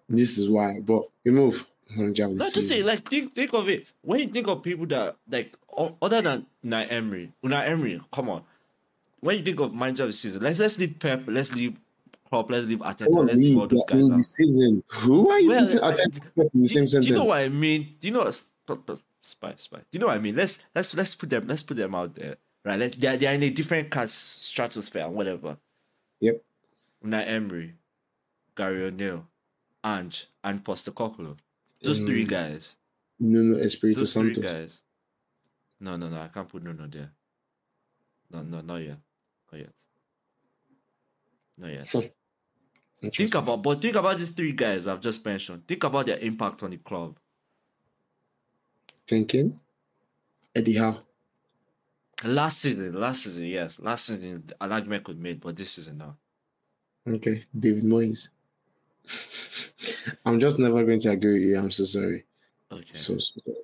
This 0.07 0.37
is 0.37 0.49
why, 0.49 0.79
but 0.79 1.09
we 1.23 1.31
move. 1.31 1.65
Manager 1.89 2.25
of 2.25 2.37
the 2.37 2.45
to 2.45 2.61
say 2.63 2.81
like 2.81 3.07
think 3.07 3.35
think 3.35 3.53
of 3.53 3.69
it 3.69 3.91
when 4.01 4.19
you 4.19 4.27
think 4.27 4.47
of 4.47 4.63
people 4.63 4.87
that 4.87 5.15
like 5.29 5.55
other 6.01 6.21
than 6.21 6.45
Unai 6.65 6.91
Emery, 6.91 7.31
Unai 7.43 7.69
Emery, 7.69 8.01
come 8.11 8.29
on. 8.29 8.43
When 9.19 9.37
you 9.37 9.43
think 9.43 9.59
of 9.59 9.73
manager 9.73 10.03
of 10.03 10.09
the 10.09 10.13
season, 10.13 10.41
let's 10.41 10.59
let's 10.59 10.79
leave 10.79 10.97
Pep, 10.99 11.23
let's 11.27 11.53
leave 11.53 11.75
Klopp, 12.29 12.49
let's 12.49 12.65
leave 12.65 12.79
Arteta, 12.79 13.07
let's 13.09 13.37
leave 13.37 13.57
all 13.57 13.63
league, 13.67 13.69
those 13.71 13.83
in 13.91 14.07
guys. 14.09 14.17
the 14.17 14.23
season. 14.23 14.83
Who 14.87 15.29
are 15.29 15.39
you 15.39 15.49
Well, 15.49 15.65
putting 15.65 15.79
I- 15.81 15.93
Arteta 15.93 16.19
in 16.37 16.41
the 16.41 16.49
Do, 16.61 16.67
same 16.67 16.83
do 16.83 16.87
sentence? 16.87 17.07
you 17.07 17.13
know 17.15 17.25
what 17.25 17.39
I 17.41 17.49
mean? 17.49 17.95
Do 17.99 18.07
you 18.07 18.13
know 18.13 18.29
stop, 18.31 18.81
stop, 18.83 18.99
spy 19.21 19.53
spy? 19.57 19.77
Do 19.77 19.83
you 19.91 19.99
know 19.99 20.07
what 20.07 20.15
I 20.17 20.19
mean? 20.19 20.35
Let's 20.35 20.59
let's 20.73 20.95
let's 20.95 21.13
put 21.15 21.29
them 21.29 21.45
let's 21.47 21.63
put 21.63 21.77
them 21.77 21.93
out 21.93 22.15
there, 22.15 22.37
right? 22.63 22.79
Let, 22.79 22.99
they're 22.99 23.17
they're 23.17 23.33
in 23.33 23.43
a 23.43 23.49
different 23.51 23.89
class 23.91 24.11
stratosphere 24.13 25.03
and 25.05 25.13
whatever. 25.15 25.57
Yep. 26.21 26.41
Unai 27.05 27.27
Emery, 27.27 27.73
Gary 28.55 28.83
O'Neill, 28.85 29.27
Ange, 29.83 30.27
and 30.43 30.63
Postecoglou. 30.63 31.37
Those 31.83 31.99
three 31.99 32.25
Mm. 32.25 32.29
guys. 32.29 32.75
Nuno 33.19 33.57
Espirito 33.59 33.99
Those 33.99 34.13
three 34.13 34.33
guys. 34.33 34.81
No, 35.79 35.95
no, 35.97 36.09
no. 36.09 36.19
I 36.21 36.27
can't 36.29 36.49
put 36.49 36.63
Nuno 36.63 36.87
there. 36.87 37.11
No, 38.31 38.41
no, 38.41 38.61
not 38.61 38.77
yet. 38.77 38.97
Not 39.51 39.59
yet. 39.61 39.69
Not 41.57 41.71
yet. 41.71 41.87
think 43.13 43.35
about, 43.35 43.63
but 43.63 43.81
think 43.81 43.95
about 43.95 44.17
these 44.17 44.31
three 44.31 44.51
guys 44.51 44.87
I've 44.87 45.01
just 45.01 45.23
mentioned. 45.25 45.67
Think 45.67 45.83
about 45.83 46.05
their 46.05 46.17
impact 46.17 46.63
on 46.63 46.71
the 46.71 46.77
club. 46.77 47.17
Thinking. 49.07 49.59
Eddie 50.55 50.77
Howe. 50.77 51.01
Last 52.23 52.61
season, 52.61 52.93
last 52.99 53.23
season, 53.23 53.45
yes, 53.45 53.79
last 53.79 54.05
season, 54.05 54.49
an 54.59 54.71
argument 54.71 55.03
could 55.03 55.17
be 55.17 55.23
made, 55.29 55.41
but 55.41 55.55
this 55.55 55.71
season 55.71 55.97
now. 55.97 56.15
Okay. 57.07 57.41
David 57.57 57.83
Moyes. 57.83 58.29
I'm 60.25 60.39
just 60.39 60.57
never 60.57 60.83
going 60.83 60.99
to 60.99 61.11
agree 61.11 61.33
with 61.33 61.43
you. 61.43 61.57
I'm 61.57 61.71
so 61.71 61.83
sorry. 61.83 62.25
Okay. 62.71 62.93
So, 62.93 63.17
so 63.17 63.41
sorry. 63.43 63.57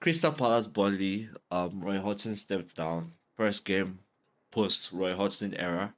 Crystal 0.00 0.32
Palace, 0.32 0.66
Burnley. 0.66 1.28
Um, 1.50 1.80
Roy 1.80 1.98
Hodgson 1.98 2.36
stepped 2.36 2.76
down. 2.76 3.12
First 3.36 3.64
game 3.64 3.98
post 4.50 4.92
Roy 4.92 5.14
Hodgson 5.14 5.54
era. 5.54 5.94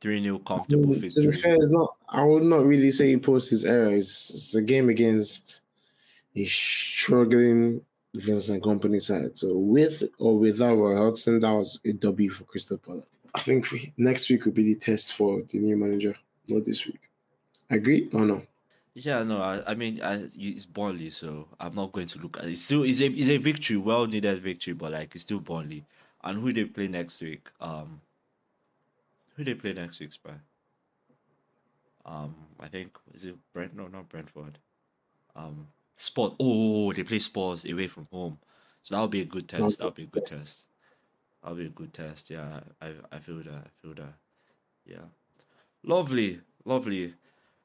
Three 0.00 0.22
0 0.22 0.38
comfortable 0.40 0.84
Mm, 0.86 0.94
to 0.94 1.00
victory. 1.00 1.26
be 1.26 1.32
fair, 1.32 1.54
it's 1.56 1.70
not. 1.70 1.94
I 2.08 2.24
would 2.24 2.42
not 2.44 2.64
really 2.64 2.90
say 2.90 3.08
he 3.08 3.16
posts 3.18 3.50
his 3.50 3.64
errors. 3.66 4.30
It's 4.34 4.54
a 4.54 4.62
game 4.62 4.88
against 4.88 5.60
a 6.34 6.44
struggling 6.46 7.82
Vincent 8.14 8.62
Kompany 8.62 9.00
side. 9.00 9.36
So 9.36 9.56
with 9.58 10.02
or 10.18 10.38
without 10.38 10.76
Roy 10.76 10.96
Hodgson, 10.96 11.38
that 11.40 11.50
was 11.52 11.80
a 11.84 11.92
W 11.92 12.30
for 12.30 12.44
Crystal 12.44 12.78
Palace. 12.78 13.06
I 13.34 13.40
think 13.40 13.70
we- 13.70 13.92
next 13.96 14.28
week 14.28 14.44
will 14.44 14.52
be 14.52 14.64
the 14.74 14.80
test 14.80 15.12
for 15.12 15.42
the 15.42 15.58
new 15.58 15.76
manager, 15.76 16.16
not 16.48 16.64
this 16.64 16.86
week. 16.86 17.00
Agree 17.68 18.08
or 18.12 18.26
no? 18.26 18.42
Yeah, 18.94 19.22
no, 19.22 19.40
I, 19.40 19.70
I 19.70 19.74
mean, 19.74 20.02
I, 20.02 20.26
it's 20.36 20.66
Burnley, 20.66 21.10
so 21.10 21.46
I'm 21.60 21.74
not 21.76 21.92
going 21.92 22.08
to 22.08 22.18
look 22.18 22.38
at 22.38 22.46
it. 22.46 22.52
It's 22.52 22.62
still, 22.62 22.82
it's 22.82 23.00
a, 23.00 23.06
it's 23.06 23.28
a 23.28 23.36
victory, 23.38 23.76
well 23.76 24.06
needed 24.06 24.40
victory, 24.40 24.72
but 24.72 24.90
like 24.92 25.14
it's 25.14 25.22
still 25.22 25.38
Burnley. 25.38 25.84
And 26.24 26.40
who 26.42 26.52
they 26.52 26.64
play 26.64 26.88
next 26.88 27.22
week? 27.22 27.48
Um, 27.60 28.00
who 29.40 29.44
they 29.44 29.54
play 29.54 29.72
next 29.72 29.98
week, 30.00 30.12
Spy? 30.12 30.32
Um, 32.04 32.34
I 32.58 32.68
think 32.68 32.98
is 33.14 33.24
it 33.24 33.36
Brent? 33.54 33.74
No, 33.74 33.86
not 33.86 34.08
Brentford. 34.10 34.58
Um, 35.34 35.68
Sport. 35.96 36.34
Oh, 36.38 36.92
they 36.92 37.04
play 37.04 37.18
Spurs 37.18 37.64
away 37.64 37.86
from 37.86 38.06
home, 38.12 38.38
so 38.82 38.94
that'll 38.94 39.08
be 39.08 39.22
a 39.22 39.24
good 39.24 39.48
test. 39.48 39.78
That'll 39.78 39.94
be 39.94 40.02
a 40.02 40.06
good 40.06 40.26
Test. 40.26 40.64
That'll 41.42 41.56
be 41.56 41.66
a 41.66 41.70
good 41.70 41.94
test. 41.94 42.28
Yeah, 42.30 42.60
I, 42.82 42.92
I 43.10 43.18
feel 43.18 43.38
that. 43.38 43.48
I 43.48 43.70
feel 43.80 43.94
that. 43.94 44.12
Yeah, 44.84 45.08
lovely, 45.82 46.40
lovely. 46.66 47.14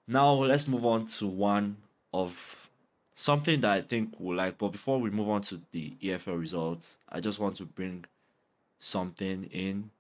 Now 0.08 0.32
let's 0.34 0.70
move 0.70 0.86
on 0.86 1.08
to 1.08 1.28
one 1.28 1.76
of 2.14 2.70
something 3.14 3.60
that 3.62 3.72
I 3.72 3.82
think 3.82 4.14
we'll 4.18 4.38
like. 4.38 4.58
But 4.58 4.70
before 4.70 5.02
we 5.02 5.10
move 5.10 5.28
on 5.28 5.42
to 5.44 5.60
the 5.72 5.94
EFL 6.02 6.40
results, 6.40 7.00
I 7.10 7.20
just 7.20 7.40
want 7.40 7.58
to 7.58 7.66
bring 7.66 8.06
something 8.78 9.44
in. 9.52 9.92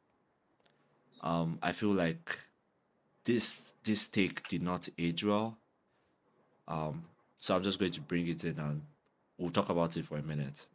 Um, 1.25 1.57
I 1.61 1.71
feel 1.71 1.89
like 1.89 2.37
this 3.25 3.73
this 3.83 4.07
take 4.07 4.47
did 4.47 4.61
not 4.61 4.87
age 4.97 5.23
well. 5.23 5.57
Um, 6.67 7.03
so 7.39 7.55
I'm 7.55 7.63
just 7.63 7.79
going 7.79 7.91
to 7.91 8.01
bring 8.01 8.27
it 8.27 8.43
in 8.45 8.57
and 8.59 8.81
we'll 9.37 9.49
talk 9.49 9.69
about 9.69 9.97
it 9.97 10.05
for 10.05 10.17
a 10.17 10.23
minute. 10.23 10.67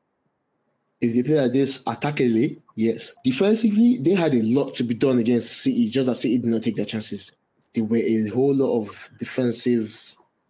If 1.01 1.15
they 1.15 1.23
play 1.23 1.41
like 1.41 1.53
this 1.53 1.83
attackingly, 1.85 2.59
yes. 2.77 3.15
Defensively, 3.25 3.99
they 3.99 4.15
had 4.15 4.35
a 4.35 4.43
lot 4.43 4.75
to 4.75 4.85
be 4.85 4.95
done 4.95 5.19
against 5.19 5.63
City, 5.63 5.89
just 5.89 6.07
that 6.07 6.17
City 6.17 6.39
did 6.39 6.51
not 6.51 6.63
take 6.63 6.77
their 6.77 6.85
chances. 6.85 7.33
There 7.73 7.85
were 7.85 7.97
a 7.97 8.29
whole 8.29 8.55
lot 8.55 8.81
of 8.81 9.11
defensive 9.19 9.89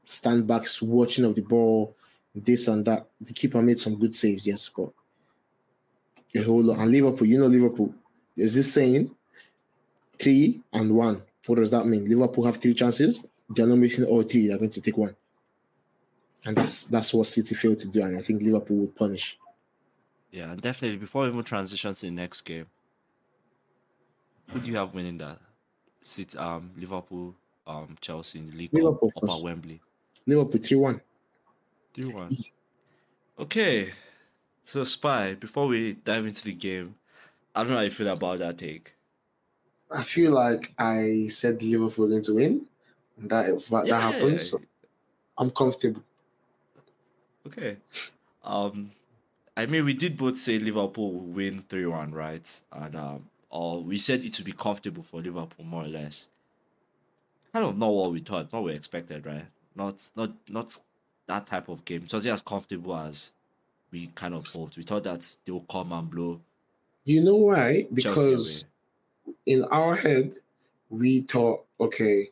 standbacks, 0.05 0.83
watching 0.83 1.25
of 1.25 1.37
the 1.37 1.43
ball, 1.43 1.95
this 2.35 2.67
and 2.67 2.85
that. 2.87 3.07
The 3.21 3.33
keeper 3.33 3.63
made 3.63 3.79
some 3.79 3.97
good 3.97 4.15
saves, 4.15 4.47
yes, 4.47 4.69
but 4.75 4.91
a 6.35 6.43
whole 6.43 6.63
lot. 6.63 6.79
And 6.79 6.91
Liverpool, 6.91 7.27
you 7.27 7.39
know 7.39 7.47
Liverpool. 7.47 7.95
Is 8.37 8.55
this 8.57 8.73
saying 8.73 9.15
three 10.21 10.61
and 10.73 10.95
one? 10.95 11.23
What 11.47 11.59
does 11.59 11.71
that 11.71 11.87
mean? 11.87 12.09
Liverpool 12.09 12.45
have 12.45 12.59
three 12.59 12.75
chances. 12.75 13.27
They're 13.49 13.67
not 13.67 13.79
missing 13.79 14.05
all 14.05 14.23
three. 14.23 14.47
They're 14.47 14.59
going 14.59 14.71
to 14.71 14.81
take 14.81 14.97
one. 14.97 15.17
And 16.47 16.57
that's 16.57 16.85
that's 16.85 17.13
what 17.13 17.27
City 17.27 17.55
failed 17.55 17.79
to 17.81 17.89
do. 17.89 18.03
And 18.03 18.17
I 18.17 18.23
think 18.23 18.43
Liverpool 18.43 18.77
would 18.79 18.97
punish. 18.97 19.39
Yeah, 20.31 20.53
and 20.53 20.61
definitely 20.61 20.99
before 20.99 21.23
we 21.23 21.29
even 21.29 21.43
transition 21.43 21.93
to 21.93 22.01
the 22.03 22.11
next 22.11 22.43
game, 22.43 22.67
who 24.49 24.61
do 24.61 24.71
you 24.71 24.77
have 24.77 24.95
winning 24.95 25.19
that? 25.19 25.39
City, 26.03 26.39
um 26.39 26.71
Liverpool, 26.77 27.35
um 27.67 27.97
Chelsea 28.01 28.39
in 28.39 28.51
the 28.51 28.57
league 28.57 28.71
Liverpool, 28.73 29.11
up 29.17 29.31
at. 29.31 29.43
Wembley. 29.43 29.81
Liverpool 30.27 30.61
3 30.63 30.77
1. 30.77 31.01
Three 31.95 32.05
one. 32.07 32.31
Okay. 33.39 33.91
So 34.65 34.85
Spy, 34.85 35.35
before 35.35 35.67
we 35.67 35.95
dive 35.95 36.27
into 36.27 36.45
the 36.45 36.53
game, 36.53 36.95
I 37.55 37.63
don't 37.63 37.71
know 37.71 37.79
how 37.79 37.83
you 37.83 37.91
feel 37.91 38.09
about 38.09 38.39
that 38.39 38.59
take. 38.59 38.93
I 39.91 40.03
feel 40.05 40.33
like 40.33 40.73
I 40.79 41.29
said 41.29 41.63
Liverpool 41.63 42.05
were 42.05 42.11
going 42.11 42.23
to 42.23 42.35
win. 42.35 42.67
And 43.19 43.31
that, 43.31 43.49
if 43.51 43.69
that, 43.69 43.87
that 43.89 44.01
happened. 44.01 44.41
So 44.41 44.61
I'm 45.39 45.51
comfortable. 45.51 46.03
Okay. 47.47 47.79
Um 48.45 48.93
I 49.57 49.67
mean 49.67 49.85
we 49.85 49.95
did 49.95 50.17
both 50.19 50.39
say 50.39 50.59
Liverpool 50.59 51.13
will 51.13 51.27
win 51.27 51.63
3-1, 51.65 52.13
right? 52.15 52.63
And 52.73 52.97
um 52.97 53.31
or 53.51 53.83
we 53.83 53.99
said 53.99 54.25
it 54.25 54.39
would 54.39 54.47
be 54.47 54.53
comfortable 54.53 55.03
for 55.03 55.21
Liverpool 55.23 55.65
more 55.65 55.85
or 55.85 55.89
less. 55.89 56.29
Kind 57.53 57.65
of 57.65 57.77
not 57.77 57.89
what 57.89 58.13
we 58.13 58.21
thought, 58.21 58.53
not 58.53 58.61
what 58.63 58.65
we 58.65 58.75
expected, 58.75 59.27
right? 59.27 59.47
Not 59.75 60.11
not 60.17 60.33
not 60.49 60.79
that 61.27 61.47
type 61.47 61.69
of 61.69 61.85
game. 61.85 62.05
It 62.05 62.13
wasn't 62.13 62.35
as 62.35 62.43
comfortable 62.43 62.97
as 62.97 63.33
we 63.91 64.09
kind 64.09 64.35
of 64.35 64.47
hoped. 64.49 64.77
We 64.77 64.85
thought 64.85 65.05
that 65.05 65.37
they 65.45 65.53
would 65.53 65.69
come 65.69 65.93
and 65.93 66.11
blow 66.11 66.41
Do 67.05 67.13
You 67.13 67.23
know 67.25 67.37
why? 67.37 67.87
Because. 67.93 68.65
In 69.47 69.65
our 69.65 69.95
head, 69.95 70.39
we 70.89 71.21
thought, 71.23 71.65
okay, 71.81 72.31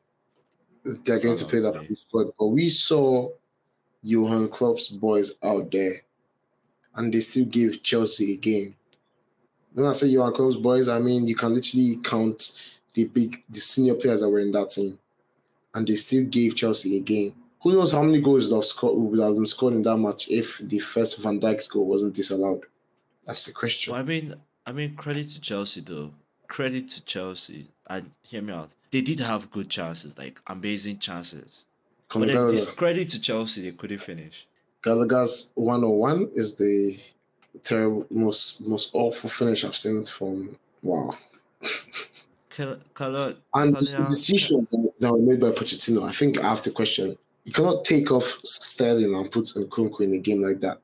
they're 0.84 1.20
going 1.20 1.36
to 1.36 1.44
play 1.44 1.60
that 1.60 1.86
full 1.86 1.96
squad. 1.96 2.32
But 2.38 2.46
we 2.46 2.68
saw 2.70 3.30
Johan 4.02 4.48
Klopp's 4.48 4.88
boys 4.88 5.32
out 5.42 5.70
there 5.70 6.02
and 6.94 7.12
they 7.12 7.20
still 7.20 7.44
gave 7.44 7.82
Chelsea 7.82 8.34
a 8.34 8.36
game. 8.36 8.74
When 9.74 9.86
I 9.86 9.92
say 9.92 10.08
Johan 10.08 10.32
Klopp's 10.32 10.56
boys, 10.56 10.88
I 10.88 10.98
mean 10.98 11.26
you 11.26 11.36
can 11.36 11.54
literally 11.54 11.98
count 12.02 12.58
the 12.94 13.04
big, 13.04 13.42
the 13.48 13.60
senior 13.60 13.94
players 13.94 14.20
that 14.20 14.28
were 14.28 14.40
in 14.40 14.50
that 14.52 14.70
team, 14.70 14.98
and 15.74 15.86
they 15.86 15.94
still 15.96 16.24
gave 16.24 16.56
Chelsea 16.56 16.96
a 16.96 17.00
game. 17.00 17.34
Who 17.62 17.72
knows 17.72 17.92
how 17.92 18.02
many 18.02 18.20
goals 18.20 18.48
they'll 18.48 18.62
score, 18.62 18.96
would 18.96 19.20
have 19.20 19.34
been 19.34 19.46
scored 19.46 19.74
in 19.74 19.82
that 19.82 19.96
match 19.96 20.28
if 20.28 20.58
the 20.58 20.78
first 20.78 21.18
Van 21.18 21.40
Dijk's 21.40 21.68
goal 21.68 21.86
wasn't 21.86 22.14
disallowed? 22.14 22.64
That's 23.24 23.44
the 23.44 23.52
question. 23.52 23.92
Well, 23.92 24.00
I 24.00 24.04
mean, 24.04 24.34
I 24.66 24.72
mean, 24.72 24.96
credit 24.96 25.28
to 25.30 25.40
Chelsea 25.40 25.80
though. 25.80 26.12
Credit 26.48 26.88
to 26.88 27.04
Chelsea, 27.04 27.68
and 27.88 28.10
hear 28.26 28.42
me 28.42 28.52
out. 28.52 28.70
They 28.90 29.02
did 29.02 29.20
have 29.20 29.50
good 29.50 29.68
chances, 29.68 30.16
like 30.18 30.40
amazing 30.46 30.98
chances. 30.98 31.66
But 32.08 32.20
Conor 32.20 32.26
then 32.26 32.50
discredit 32.50 33.10
to 33.10 33.20
Chelsea, 33.20 33.62
they 33.62 33.76
couldn't 33.76 33.98
finish. 33.98 34.46
Gallagher's 34.82 35.52
101 35.54 36.30
is 36.34 36.56
the 36.56 36.98
terrible, 37.62 38.06
most 38.10 38.60
most 38.62 38.90
awful 38.94 39.28
finish 39.28 39.64
I've 39.64 39.76
seen 39.76 40.04
from 40.04 40.56
wow. 40.82 41.16
Cal- 42.50 42.78
Calo- 42.94 43.36
And 43.54 43.76
the 43.76 43.84
substitutions 43.84 44.66
that 44.70 44.92
that 45.00 45.12
were 45.12 45.18
made 45.18 45.40
by 45.40 45.50
Pochettino, 45.50 46.08
I 46.08 46.12
think 46.12 46.38
I 46.38 46.48
have 46.48 46.62
to 46.62 46.70
question. 46.70 47.16
You 47.44 47.52
cannot 47.52 47.84
take 47.84 48.10
off 48.10 48.38
Sterling 48.44 49.14
and 49.14 49.30
put 49.30 49.44
Nkunku 49.46 50.00
in 50.00 50.14
a 50.14 50.18
game 50.18 50.42
like 50.42 50.60
that. 50.60 50.80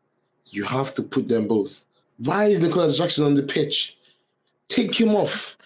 You 0.46 0.64
have 0.64 0.94
to 0.94 1.02
put 1.02 1.28
them 1.28 1.46
both. 1.48 1.84
Why 2.18 2.46
is 2.46 2.60
Nicolas 2.60 2.96
Jackson 2.96 3.24
on 3.24 3.34
the 3.34 3.42
pitch? 3.42 3.96
Take 4.68 5.00
him 5.00 5.14
off. 5.14 5.56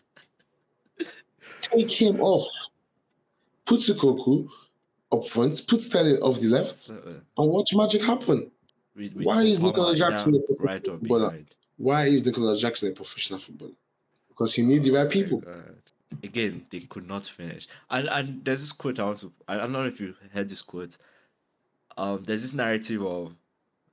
Take 1.60 1.90
him 1.90 2.20
off. 2.20 2.48
Put 3.64 3.80
Sukoku. 3.80 4.48
up 5.12 5.26
front, 5.26 5.66
put 5.66 5.80
Sterling 5.80 6.16
off 6.22 6.40
the 6.40 6.48
left, 6.48 6.90
uh, 6.90 7.10
and 7.38 7.50
watch 7.50 7.74
magic 7.74 8.02
happen. 8.02 8.50
Why 9.14 9.42
is 9.42 9.60
Nicolas 9.60 9.98
Jackson 9.98 10.34
a 10.34 10.38
professional 10.38 10.66
right 10.66 10.84
footballer? 10.84 11.38
Why 11.76 12.06
is 12.06 12.26
Nicolas 12.26 12.60
Jackson 12.60 12.90
a 12.90 12.92
professional 12.92 13.38
footballer? 13.38 13.72
Because 14.28 14.54
he 14.54 14.62
need 14.62 14.82
the 14.82 14.90
right 14.90 15.08
people. 15.08 15.38
God. 15.38 15.76
Again, 16.22 16.66
they 16.70 16.80
could 16.80 17.08
not 17.08 17.26
finish. 17.26 17.68
And 17.90 18.08
and 18.08 18.44
there's 18.44 18.60
this 18.60 18.72
quote 18.72 18.98
I 18.98 19.04
want 19.04 19.18
to 19.18 19.32
I 19.46 19.56
don't 19.56 19.72
know 19.72 19.86
if 19.86 20.00
you 20.00 20.14
heard 20.32 20.48
this 20.48 20.62
quote. 20.62 20.96
Um, 21.96 22.22
there's 22.24 22.42
this 22.42 22.54
narrative 22.54 23.04
of 23.04 23.34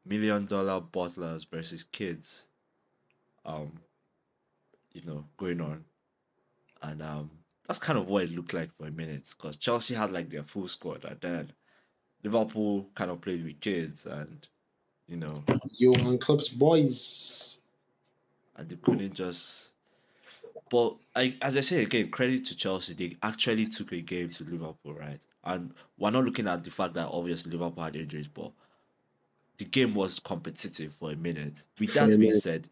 million 0.06 0.46
dollar 0.46 0.80
butlers 0.80 1.44
versus 1.44 1.84
kids. 1.84 2.48
Um, 3.46 3.74
you 4.96 5.04
know, 5.06 5.26
going 5.38 5.62
on. 5.62 5.86
And 6.82 7.02
um 7.04 7.32
that's 7.68 7.80
kind 7.80 8.00
of 8.00 8.08
what 8.08 8.24
it 8.24 8.32
looked 8.32 8.54
like 8.54 8.72
for 8.78 8.88
a 8.88 8.92
minute. 8.92 9.28
Because 9.38 9.58
Chelsea 9.58 9.96
had 9.96 10.12
like 10.12 10.30
their 10.30 10.44
full 10.44 10.68
squad 10.68 11.06
and 11.06 11.20
then 11.22 11.54
Liverpool 12.24 12.90
kind 12.96 13.12
of 13.12 13.22
played 13.22 13.44
with 13.46 13.60
kids 13.62 14.06
and 14.08 14.48
you 15.08 15.18
know 15.18 15.48
Johan 15.78 16.18
Klopp's 16.20 16.50
boys. 16.50 17.60
and 18.58 18.70
they 18.70 18.76
couldn't 18.78 19.14
just. 19.14 19.74
But 20.70 20.98
I, 21.16 21.38
as 21.42 21.58
I 21.58 21.62
say 21.62 21.84
again, 21.84 22.10
credit 22.10 22.46
to 22.46 22.56
Chelsea. 22.58 22.94
They 22.94 23.18
actually 23.24 23.68
took 23.68 23.92
a 23.94 24.02
game 24.02 24.30
to 24.32 24.44
Liverpool, 24.44 24.94
right? 24.94 25.20
And 25.44 25.74
we're 25.98 26.10
not 26.12 26.26
looking 26.26 26.48
at 26.48 26.64
the 26.64 26.72
fact 26.72 26.96
that 26.96 27.08
obviously 27.10 27.52
Liverpool 27.52 27.84
had 27.84 27.96
injuries, 27.96 28.28
but 28.28 28.52
the 29.58 29.66
game 29.66 29.94
was 29.94 30.20
competitive 30.20 30.94
for 30.94 31.12
a 31.12 31.16
minute. 31.16 31.66
With 31.80 31.94
that 31.94 32.18
being 32.20 32.34
said, 32.34 32.70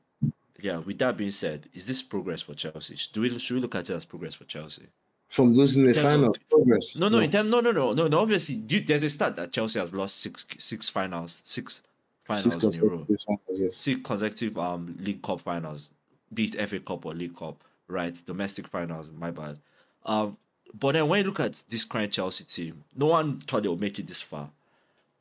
yeah. 0.63 0.78
With 0.78 0.97
that 0.99 1.17
being 1.17 1.32
said, 1.32 1.67
is 1.73 1.86
this 1.86 2.02
progress 2.02 2.41
for 2.41 2.54
Chelsea? 2.54 2.95
Do 3.12 3.21
we 3.21 3.38
should 3.38 3.56
we 3.56 3.62
look 3.62 3.76
at 3.76 3.89
it 3.89 3.93
as 3.93 4.06
progress 4.06 4.34
for 4.34 4.45
Chelsea? 4.45 4.88
From 5.28 5.54
losing 5.54 5.86
the 5.86 5.93
terms 5.93 6.06
of- 6.06 6.12
final 6.12 6.36
progress. 6.49 6.97
No, 6.97 7.10
no, 7.10 7.19
in 7.19 7.30
term, 7.30 7.49
no, 7.49 7.60
no, 7.60 7.71
no, 7.71 7.93
no, 7.93 8.08
no. 8.08 8.19
Obviously, 8.19 8.56
there's 8.56 9.04
a 9.04 9.10
stat 9.10 9.36
that 9.36 9.52
Chelsea 9.52 9.80
has 9.80 9.93
lost 9.93 10.21
six, 10.21 10.45
six 10.58 10.89
finals, 10.89 11.41
six 11.43 11.84
finals 12.23 12.43
Six 12.43 12.63
in 12.63 12.88
a 12.88 12.91
row 12.91 12.97
consecutive 12.97 13.21
finals, 13.26 13.60
yes. 13.60 13.76
six 13.76 14.02
consecutive 14.02 14.58
um 14.58 14.97
League 14.99 15.21
Cup 15.21 15.41
finals, 15.41 15.91
be 16.34 16.45
it 16.45 16.69
FA 16.69 16.80
Cup 16.80 17.06
or 17.06 17.13
League 17.13 17.36
Cup, 17.36 17.62
right? 17.88 18.15
Domestic 18.26 18.67
finals, 18.67 19.12
my 19.12 19.32
bad. 19.32 19.58
Um, 20.06 20.38
but 20.80 20.93
then 20.93 21.08
when 21.08 21.19
you 21.19 21.26
look 21.26 21.39
at 21.39 21.63
this 21.69 21.84
current 21.86 22.12
Chelsea 22.12 22.45
team, 22.45 22.84
no 22.95 23.08
one 23.08 23.39
thought 23.41 23.63
they 23.63 23.69
would 23.69 23.82
make 23.82 23.99
it 23.99 24.08
this 24.08 24.21
far. 24.21 24.49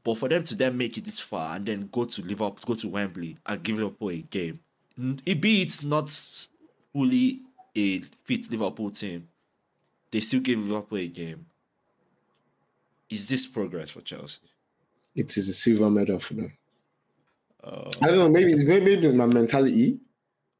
But 0.05 0.19
for 0.19 0.29
them 0.29 0.43
to 0.45 0.55
then 0.55 0.77
make 0.77 0.97
it 0.99 1.05
this 1.05 1.21
far 1.21 1.57
and 1.57 1.67
then 1.67 1.89
go 1.93 2.05
to 2.05 2.23
Liverpool, 2.23 2.59
go 2.65 2.75
to 2.75 2.89
Wembley 2.89 3.37
and 3.47 3.63
give 3.63 3.77
Liverpool 3.77 4.11
a 4.11 4.19
game, 4.19 4.61
it 5.27 5.41
be 5.41 5.63
it's 5.63 5.83
not 5.83 6.11
fully 6.93 7.41
a 7.77 8.01
fit 8.25 8.51
Liverpool 8.51 8.91
team, 8.91 9.29
they 10.11 10.21
still 10.21 10.41
gave 10.41 10.59
Liverpool 10.59 10.99
a 10.99 11.09
game. 11.09 11.47
Is 13.11 13.29
this 13.29 13.47
progress 13.47 13.91
for 13.91 14.01
Chelsea? 14.01 14.41
It 15.15 15.37
is 15.37 15.49
a 15.49 15.53
silver 15.53 15.91
medal 15.91 16.19
for 16.19 16.35
them. 16.35 16.57
Uh, 17.63 17.91
I 18.03 18.09
don't 18.09 18.19
know, 18.19 18.29
maybe 18.29 18.53
it's 18.53 18.65
maybe 18.65 18.95
it's 18.95 19.15
my 19.15 19.27
mentality, 19.27 20.01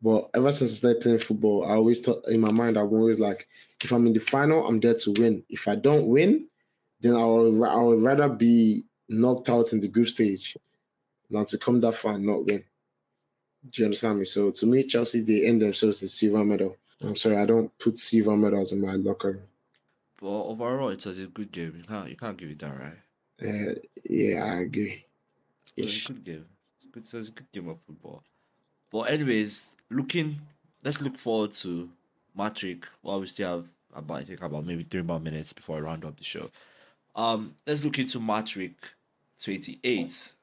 but 0.01 0.31
ever 0.35 0.53
since 0.53 0.71
I 0.71 0.75
started 0.75 1.03
playing 1.03 1.19
football, 1.19 1.65
I 1.65 1.75
always 1.75 2.01
thought 2.01 2.27
in 2.29 2.41
my 2.41 2.53
mind, 2.53 2.77
I'm 2.77 2.93
always 2.93 3.19
like, 3.19 3.49
if 3.83 3.91
I'm 3.93 4.07
in 4.07 4.13
the 4.13 4.21
final, 4.21 4.67
I'm 4.67 4.79
there 4.81 4.95
to 4.95 5.15
win. 5.19 5.45
If 5.49 5.67
I 5.67 5.75
don't 5.75 6.07
win, 6.07 6.49
then 7.01 7.17
I 7.17 7.25
would, 7.25 7.63
I 7.69 7.77
would 7.77 8.03
rather 8.03 8.29
be 8.29 8.85
knocked 9.09 9.49
out 9.49 9.73
in 9.73 9.81
the 9.81 9.89
group 9.89 10.09
stage 10.09 10.57
than 11.31 11.45
to 11.47 11.59
come 11.59 11.81
that 11.81 11.95
far 11.95 12.15
and 12.15 12.27
not 12.27 12.45
win. 12.45 12.65
Do 13.71 13.83
you 13.83 13.87
understand 13.87 14.19
me? 14.19 14.25
So 14.25 14.51
to 14.51 14.67
me, 14.67 14.85
Chelsea, 14.85 15.21
they 15.21 15.47
end 15.47 15.63
themselves 15.63 16.03
a 16.03 16.09
silver 16.09 16.45
medal. 16.45 16.77
I'm 17.01 17.17
sorry, 17.17 17.37
I 17.37 17.45
don't 17.45 17.77
put 17.79 17.99
silver 17.99 18.37
medals 18.37 18.73
in 18.73 18.81
my 18.81 18.95
locker 18.95 19.41
but 20.23 20.29
overall, 20.29 20.91
it 20.91 21.05
was 21.05 21.19
a 21.19 21.27
good 21.27 21.51
game. 21.51 21.75
You 21.77 21.83
can't 21.83 22.09
you 22.09 22.17
can't 22.17 22.37
give 22.37 22.49
it 22.49 22.61
that, 22.61 22.79
right? 22.79 22.99
Uh, 23.43 23.75
yeah, 24.09 24.45
I 24.45 24.61
agree. 24.61 25.05
It 25.77 25.85
was 25.85 26.05
a 26.05 26.13
good 26.13 26.25
game. 26.25 26.45
It 26.87 26.95
was, 26.95 27.13
it 27.13 27.17
was 27.17 27.29
a 27.29 27.33
good 27.33 27.51
game 27.51 27.69
of 27.69 27.79
football. 27.85 28.23
But 28.93 29.11
anyways, 29.11 29.77
looking, 29.91 30.39
let's 30.85 31.01
look 31.01 31.17
forward 31.17 31.51
to 31.55 31.91
Matric 32.37 32.87
while 33.01 33.19
we 33.19 33.27
still 33.27 33.57
have 33.57 33.67
about 33.93 34.21
I 34.21 34.25
think 34.25 34.43
about 34.43 34.65
maybe 34.65 34.85
three 34.85 35.03
more 35.03 35.19
minutes 35.19 35.53
before 35.53 35.79
I 35.79 35.81
round 35.81 36.05
up 36.05 36.17
the 36.17 36.25
show. 36.25 36.51
Um, 37.17 37.57
let's 37.67 37.85
look 37.85 37.99
into 37.99 38.21
match 38.21 38.57
week 38.57 38.79
twenty 39.43 39.81
eight. 39.83 40.35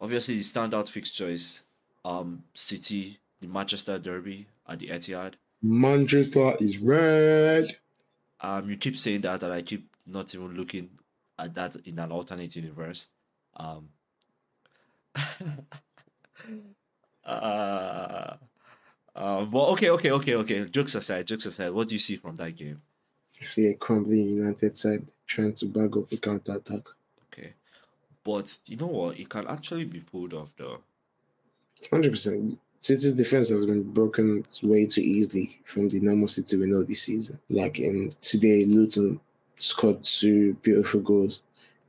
Obviously, 0.00 0.36
the 0.36 0.42
standout 0.42 0.88
fixture 0.88 1.28
is 1.28 1.64
um 2.04 2.44
City, 2.54 3.18
the 3.40 3.46
Manchester 3.46 3.98
Derby 3.98 4.46
at 4.66 4.78
the 4.78 4.88
Etihad. 4.88 5.34
Manchester 5.62 6.54
is 6.60 6.78
red. 6.78 7.76
Um, 8.40 8.70
you 8.70 8.76
keep 8.76 8.96
saying 8.96 9.22
that, 9.22 9.42
and 9.42 9.52
I 9.52 9.62
keep 9.62 9.88
not 10.06 10.34
even 10.34 10.54
looking 10.54 10.90
at 11.38 11.54
that 11.54 11.76
in 11.84 11.98
an 11.98 12.12
alternate 12.12 12.54
universe. 12.54 13.08
Um, 13.56 13.88
uh, 17.24 18.34
um, 19.16 19.50
but 19.50 19.68
okay, 19.70 19.90
okay, 19.90 20.12
okay, 20.12 20.34
okay. 20.36 20.64
Jokes 20.66 20.94
aside, 20.94 21.26
jokes 21.26 21.46
aside, 21.46 21.70
what 21.70 21.88
do 21.88 21.94
you 21.94 21.98
see 21.98 22.16
from 22.16 22.36
that 22.36 22.54
game? 22.56 22.80
I 23.40 23.44
see 23.44 23.66
a 23.66 23.74
crumbling 23.74 24.36
United 24.36 24.76
side 24.78 25.06
trying 25.26 25.54
to 25.54 25.66
bag 25.66 25.96
up 25.96 26.08
the 26.08 26.16
counter 26.16 26.54
attack. 26.54 26.82
But 28.28 28.58
you 28.66 28.76
know 28.76 28.88
what? 28.88 29.18
It 29.18 29.30
can 29.30 29.46
actually 29.46 29.86
be 29.86 30.00
pulled 30.00 30.34
off, 30.34 30.52
though. 30.58 30.80
Hundred 31.90 32.10
percent. 32.10 32.58
City's 32.78 33.12
defense 33.12 33.48
has 33.48 33.64
been 33.64 33.82
broken 33.82 34.44
way 34.62 34.84
too 34.84 35.00
easily 35.00 35.58
from 35.64 35.88
the 35.88 35.98
normal 36.00 36.28
City 36.28 36.58
we 36.58 36.66
know 36.66 36.82
this 36.82 37.04
season. 37.04 37.38
Like 37.48 37.78
in 37.78 38.10
today, 38.20 38.66
Luton 38.66 39.18
scored 39.58 40.04
two 40.04 40.52
beautiful 40.60 41.00
goals 41.00 41.40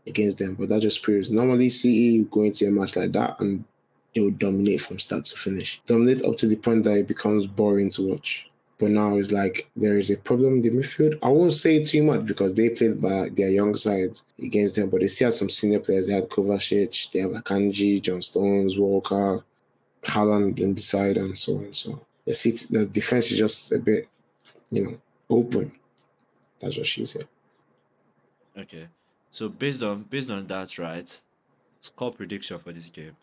against 0.07 0.37
them, 0.37 0.55
but 0.55 0.69
that 0.69 0.81
just 0.81 1.03
proves 1.03 1.29
normally 1.29 1.69
City 1.69 2.19
go 2.31 2.43
into 2.43 2.65
a 2.69 2.71
match 2.71 2.95
like 2.95 3.11
that 3.11 3.37
and 3.41 3.65
they 4.15 4.21
will 4.21 4.31
dominate 4.31 4.79
from 4.79 4.97
start 4.97 5.25
to 5.25 5.35
finish. 5.35 5.81
Dominate 5.87 6.23
up 6.23 6.37
to 6.37 6.47
the 6.47 6.55
point 6.55 6.85
that 6.85 6.99
it 6.99 7.07
becomes 7.07 7.47
boring 7.47 7.89
to 7.89 8.07
watch. 8.07 8.48
But 8.79 8.91
now 8.91 9.17
it's 9.17 9.33
like 9.33 9.69
there 9.75 9.97
is 9.97 10.09
a 10.09 10.15
problem 10.15 10.53
in 10.55 10.61
the 10.61 10.69
midfield. 10.71 11.19
I 11.21 11.27
won't 11.27 11.51
say 11.51 11.83
too 11.83 12.01
much 12.01 12.25
because 12.25 12.53
they 12.53 12.69
played 12.69 13.01
by 13.01 13.27
their 13.27 13.49
young 13.49 13.75
sides 13.75 14.23
against 14.41 14.77
them, 14.77 14.89
but 14.89 15.01
they 15.01 15.07
still 15.07 15.27
had 15.27 15.33
some 15.33 15.49
senior 15.49 15.79
players. 15.79 16.07
They 16.07 16.13
had 16.13 16.29
Kovacic, 16.29 17.11
they 17.11 17.19
have 17.19 17.31
Akanji, 17.31 18.01
John 18.01 18.21
Stones, 18.21 18.77
Walker, 18.77 19.43
Haaland 20.03 20.63
on 20.63 20.75
the 20.75 20.81
side, 20.81 21.17
and 21.17 21.37
so 21.37 21.57
on. 21.57 21.73
So 21.73 21.99
the 22.25 22.33
city, 22.33 22.67
the 22.69 22.85
defense 22.85 23.31
is 23.31 23.37
just 23.37 23.71
a 23.73 23.79
bit, 23.79 24.07
you 24.71 24.83
know, 24.85 24.97
open. 25.29 25.73
That's 26.61 26.77
what 26.77 26.87
she 26.87 27.03
said. 27.03 27.27
Okay, 28.57 28.87
so 29.29 29.49
based 29.49 29.83
on 29.83 30.03
based 30.03 30.29
on 30.29 30.47
that, 30.47 30.77
right? 30.77 31.19
Score 31.81 32.11
prediction 32.11 32.59
for 32.59 32.71
this 32.71 32.87
game. 32.89 33.15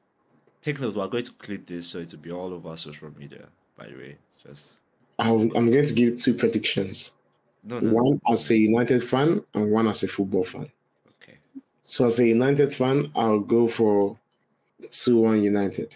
Take 0.62 0.80
note, 0.80 0.96
we're 0.96 1.08
going 1.08 1.24
to 1.24 1.32
clip 1.32 1.66
this 1.66 1.86
so 1.88 1.98
it 1.98 2.10
will 2.10 2.18
be 2.18 2.32
all 2.32 2.52
over 2.52 2.74
social 2.76 3.10
media. 3.18 3.46
By 3.76 3.86
the 3.86 3.94
way, 3.94 4.16
just 4.42 4.76
I'll, 5.18 5.40
I'm 5.56 5.70
going 5.70 5.86
to 5.86 5.94
give 5.94 6.18
two 6.20 6.34
predictions. 6.34 7.12
no, 7.62 7.80
no. 7.80 8.00
One 8.02 8.20
as 8.30 8.50
a 8.50 8.56
United 8.58 9.02
fan 9.02 9.44
and 9.54 9.72
one 9.72 9.88
as 9.88 10.02
a 10.04 10.08
football 10.08 10.44
fan. 10.44 10.70
Okay, 11.08 11.40
So 11.80 12.04
as 12.04 12.18
a 12.20 12.26
United 12.28 12.70
fan, 12.70 13.10
I'll 13.14 13.40
go 13.40 13.66
for 13.66 14.18
two 14.90 15.18
one 15.20 15.42
United, 15.42 15.94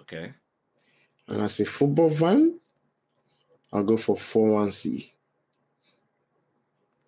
okay. 0.00 0.34
and 1.28 1.40
as 1.42 1.60
a 1.60 1.64
football 1.64 2.10
fan, 2.10 2.58
I'll 3.72 3.82
go 3.82 3.96
for 3.96 4.14
four 4.14 4.50
one 4.52 4.70
C. 4.70 5.14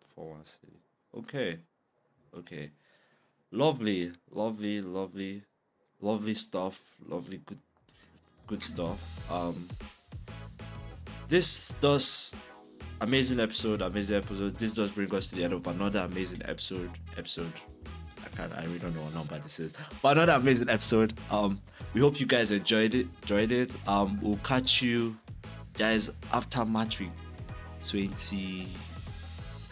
Four 0.04 0.30
one 0.32 0.44
C. 0.44 0.58
Okay. 1.14 1.60
Okay. 2.34 2.72
Lovely, 3.52 4.12
lovely, 4.30 4.80
lovely, 4.82 5.44
lovely 6.00 6.34
stuff. 6.34 6.98
Lovely 7.06 7.38
good 7.38 7.62
good 8.46 8.62
stuff. 8.62 9.00
Um 9.30 9.76
this 11.30 11.74
does 11.80 12.34
amazing 13.00 13.40
episode, 13.40 13.80
amazing 13.80 14.16
episode. 14.16 14.56
This 14.56 14.74
does 14.74 14.90
bring 14.90 15.14
us 15.14 15.28
to 15.28 15.36
the 15.36 15.44
end 15.44 15.52
of 15.52 15.66
another 15.66 16.00
amazing 16.00 16.42
episode. 16.44 16.90
Episode. 17.16 17.52
I 18.24 18.36
can't 18.36 18.52
I 18.52 18.64
really 18.64 18.80
don't 18.80 18.94
know 18.94 19.02
what 19.02 19.14
number 19.14 19.38
this 19.38 19.60
is. 19.60 19.72
But 20.02 20.18
another 20.18 20.32
amazing 20.32 20.68
episode. 20.68 21.14
Um 21.30 21.60
we 21.94 22.00
hope 22.00 22.20
you 22.20 22.26
guys 22.26 22.50
enjoyed 22.50 22.94
it. 22.94 23.06
Enjoyed 23.22 23.52
it. 23.52 23.74
Um 23.88 24.18
we'll 24.20 24.40
catch 24.44 24.82
you 24.82 25.16
guys 25.78 26.10
after 26.32 26.64
match 26.64 27.00
week 27.00 27.10
20 27.88 28.68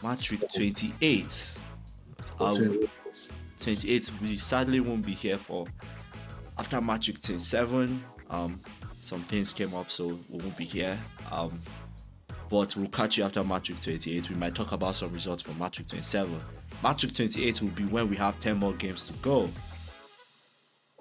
match 0.03 0.31
week 0.31 0.43
28 0.55 1.59
uh, 2.41 2.57
28 3.61 4.11
we 4.23 4.39
sadly 4.39 4.81
won't 4.81 5.05
be 5.05 5.13
here 5.13 5.37
for 5.37 5.67
after 6.57 6.81
match 6.81 7.09
week 7.09 7.21
27 7.21 8.03
um 8.31 8.61
some 9.01 9.21
things 9.21 9.53
came 9.53 9.75
up 9.75 9.91
so 9.91 10.07
we 10.07 10.39
won't 10.39 10.57
be 10.57 10.65
here 10.65 10.99
um 11.31 11.61
but 12.51 12.75
we'll 12.77 12.89
catch 12.89 13.19
you 13.19 13.25
after 13.25 13.45
match 13.45 13.69
week 13.69 13.81
28 13.83 14.31
we 14.31 14.37
might 14.37 14.55
talk 14.55 14.73
about 14.73 14.97
some 14.97 15.13
results 15.13 15.43
from 15.43 15.59
match 15.59 15.79
week 15.79 15.89
27 15.89 16.41
match 16.83 17.05
week 17.05 17.15
28 17.15 17.63
will 17.63 17.69
be 17.71 17.85
when 17.85 18.09
we 18.09 18.17
have 18.17 18.39
10 18.41 18.57
more 18.57 18.73
games 18.75 19.05
to 19.05 19.13
go 19.15 19.49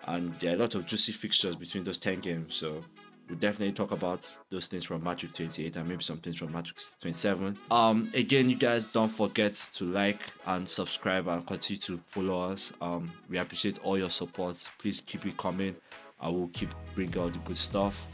and 0.08 0.34
there 0.40 0.52
are 0.52 0.56
a 0.56 0.60
lot 0.60 0.76
of 0.76 0.86
juicy 0.86 1.12
fixtures 1.12 1.56
between 1.56 1.84
those 1.84 1.98
10 1.98 2.20
games 2.20 2.56
so 2.56 2.84
we'll 3.30 3.38
definitely 3.40 3.74
talk 3.74 3.92
about 3.92 4.38
those 4.50 4.68
things 4.68 4.84
from 4.84 5.04
match 5.04 5.24
week 5.24 5.34
28 5.34 5.76
and 5.76 5.90
maybe 5.90 6.04
some 6.04 6.18
things 6.18 6.38
from 6.38 6.52
match 6.52 6.74
week 6.74 6.82
27. 7.02 7.58
Um, 7.72 8.10
again, 8.14 8.50
you 8.50 8.56
guys 8.56 8.86
don't 8.86 9.10
forget 9.10 9.54
to 9.74 9.86
like 9.86 10.22
and 10.46 10.68
subscribe 10.68 11.28
and 11.28 11.46
continue 11.46 11.80
to 11.82 12.00
follow 12.06 12.52
us. 12.52 12.72
Um, 12.82 13.12
we 13.30 13.38
appreciate 13.38 13.80
all 13.80 13.98
your 13.98 14.10
support. 14.10 14.58
Please 14.80 15.02
keep 15.02 15.26
it 15.26 15.38
coming. 15.38 15.76
I 16.20 16.30
will 16.30 16.50
keep 16.50 16.70
bringing 16.96 17.18
all 17.20 17.30
the 17.30 17.40
good 17.40 17.58
stuff. 17.58 18.06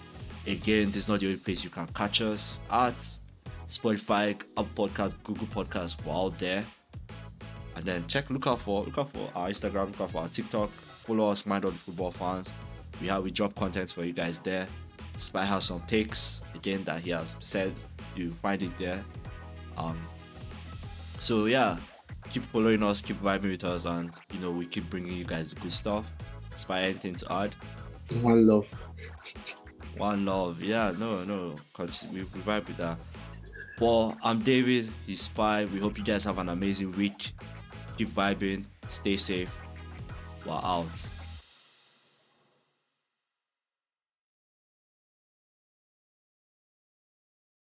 Again, 0.45 0.87
this 0.87 0.97
is 0.97 1.07
not 1.07 1.21
the 1.21 1.27
only 1.27 1.37
place 1.37 1.63
you 1.63 1.69
can 1.69 1.87
catch 1.87 2.21
us 2.21 2.59
at 2.69 2.95
Spotify, 3.67 4.31
Apple 4.57 4.87
Podcast, 4.87 5.15
Google 5.23 5.47
Podcast. 5.47 6.03
We're 6.05 6.13
out 6.13 6.37
there. 6.37 6.63
And 7.75 7.85
then 7.85 8.05
check, 8.07 8.29
look 8.29 8.45
out 8.47 8.59
for 8.59 8.83
look 8.83 8.97
out 8.97 9.11
for 9.11 9.31
our 9.35 9.49
Instagram, 9.49 9.87
look 9.87 10.01
out 10.01 10.11
for 10.11 10.21
our 10.21 10.27
TikTok. 10.27 10.69
Follow 10.69 11.29
us, 11.29 11.45
Mind 11.45 11.65
on 11.65 11.71
Football 11.71 12.11
Fans. 12.11 12.53
We 13.01 13.07
have 13.07 13.23
we 13.23 13.31
drop 13.31 13.55
content 13.55 13.89
for 13.89 14.03
you 14.03 14.13
guys 14.13 14.39
there. 14.39 14.67
Spy 15.17 15.45
has 15.45 15.65
some 15.65 15.81
takes 15.81 16.41
again 16.55 16.83
that 16.83 17.01
he 17.01 17.11
has 17.11 17.33
said. 17.39 17.73
You 18.15 18.31
find 18.31 18.61
it 18.61 18.77
there. 18.77 19.03
Um. 19.77 19.99
So 21.19 21.45
yeah, 21.45 21.77
keep 22.31 22.43
following 22.43 22.83
us, 22.83 23.01
keep 23.01 23.17
vibing 23.21 23.51
with 23.51 23.63
us, 23.63 23.85
and 23.85 24.11
you 24.33 24.39
know 24.39 24.51
we 24.51 24.65
keep 24.65 24.89
bringing 24.89 25.13
you 25.13 25.23
guys 25.23 25.53
good 25.53 25.71
stuff. 25.71 26.11
Spy, 26.55 26.81
anything 26.81 27.15
to 27.15 27.33
add? 27.33 27.55
One 28.22 28.47
love. 28.47 28.74
One 29.97 30.26
love. 30.26 30.61
Yeah, 30.61 30.93
no, 30.99 31.24
no. 31.24 31.55
We, 31.80 32.24
we 32.24 32.39
vibe 32.41 32.68
with 32.68 32.78
that. 32.78 32.97
Well, 33.80 34.18
I'm 34.24 34.39
David, 34.39 34.89
he's 35.05 35.22
Spy. 35.22 35.66
We 35.66 35.80
hope 35.80 35.97
you 35.97 36.03
guys 36.03 36.24
have 36.26 36.38
an 36.38 36.49
amazing 36.49 36.95
week. 36.95 37.34
Keep 37.97 38.09
vibing, 38.09 38.66
stay 38.88 39.18
safe. 39.18 39.53
We're 40.45 40.53
out. 40.53 40.88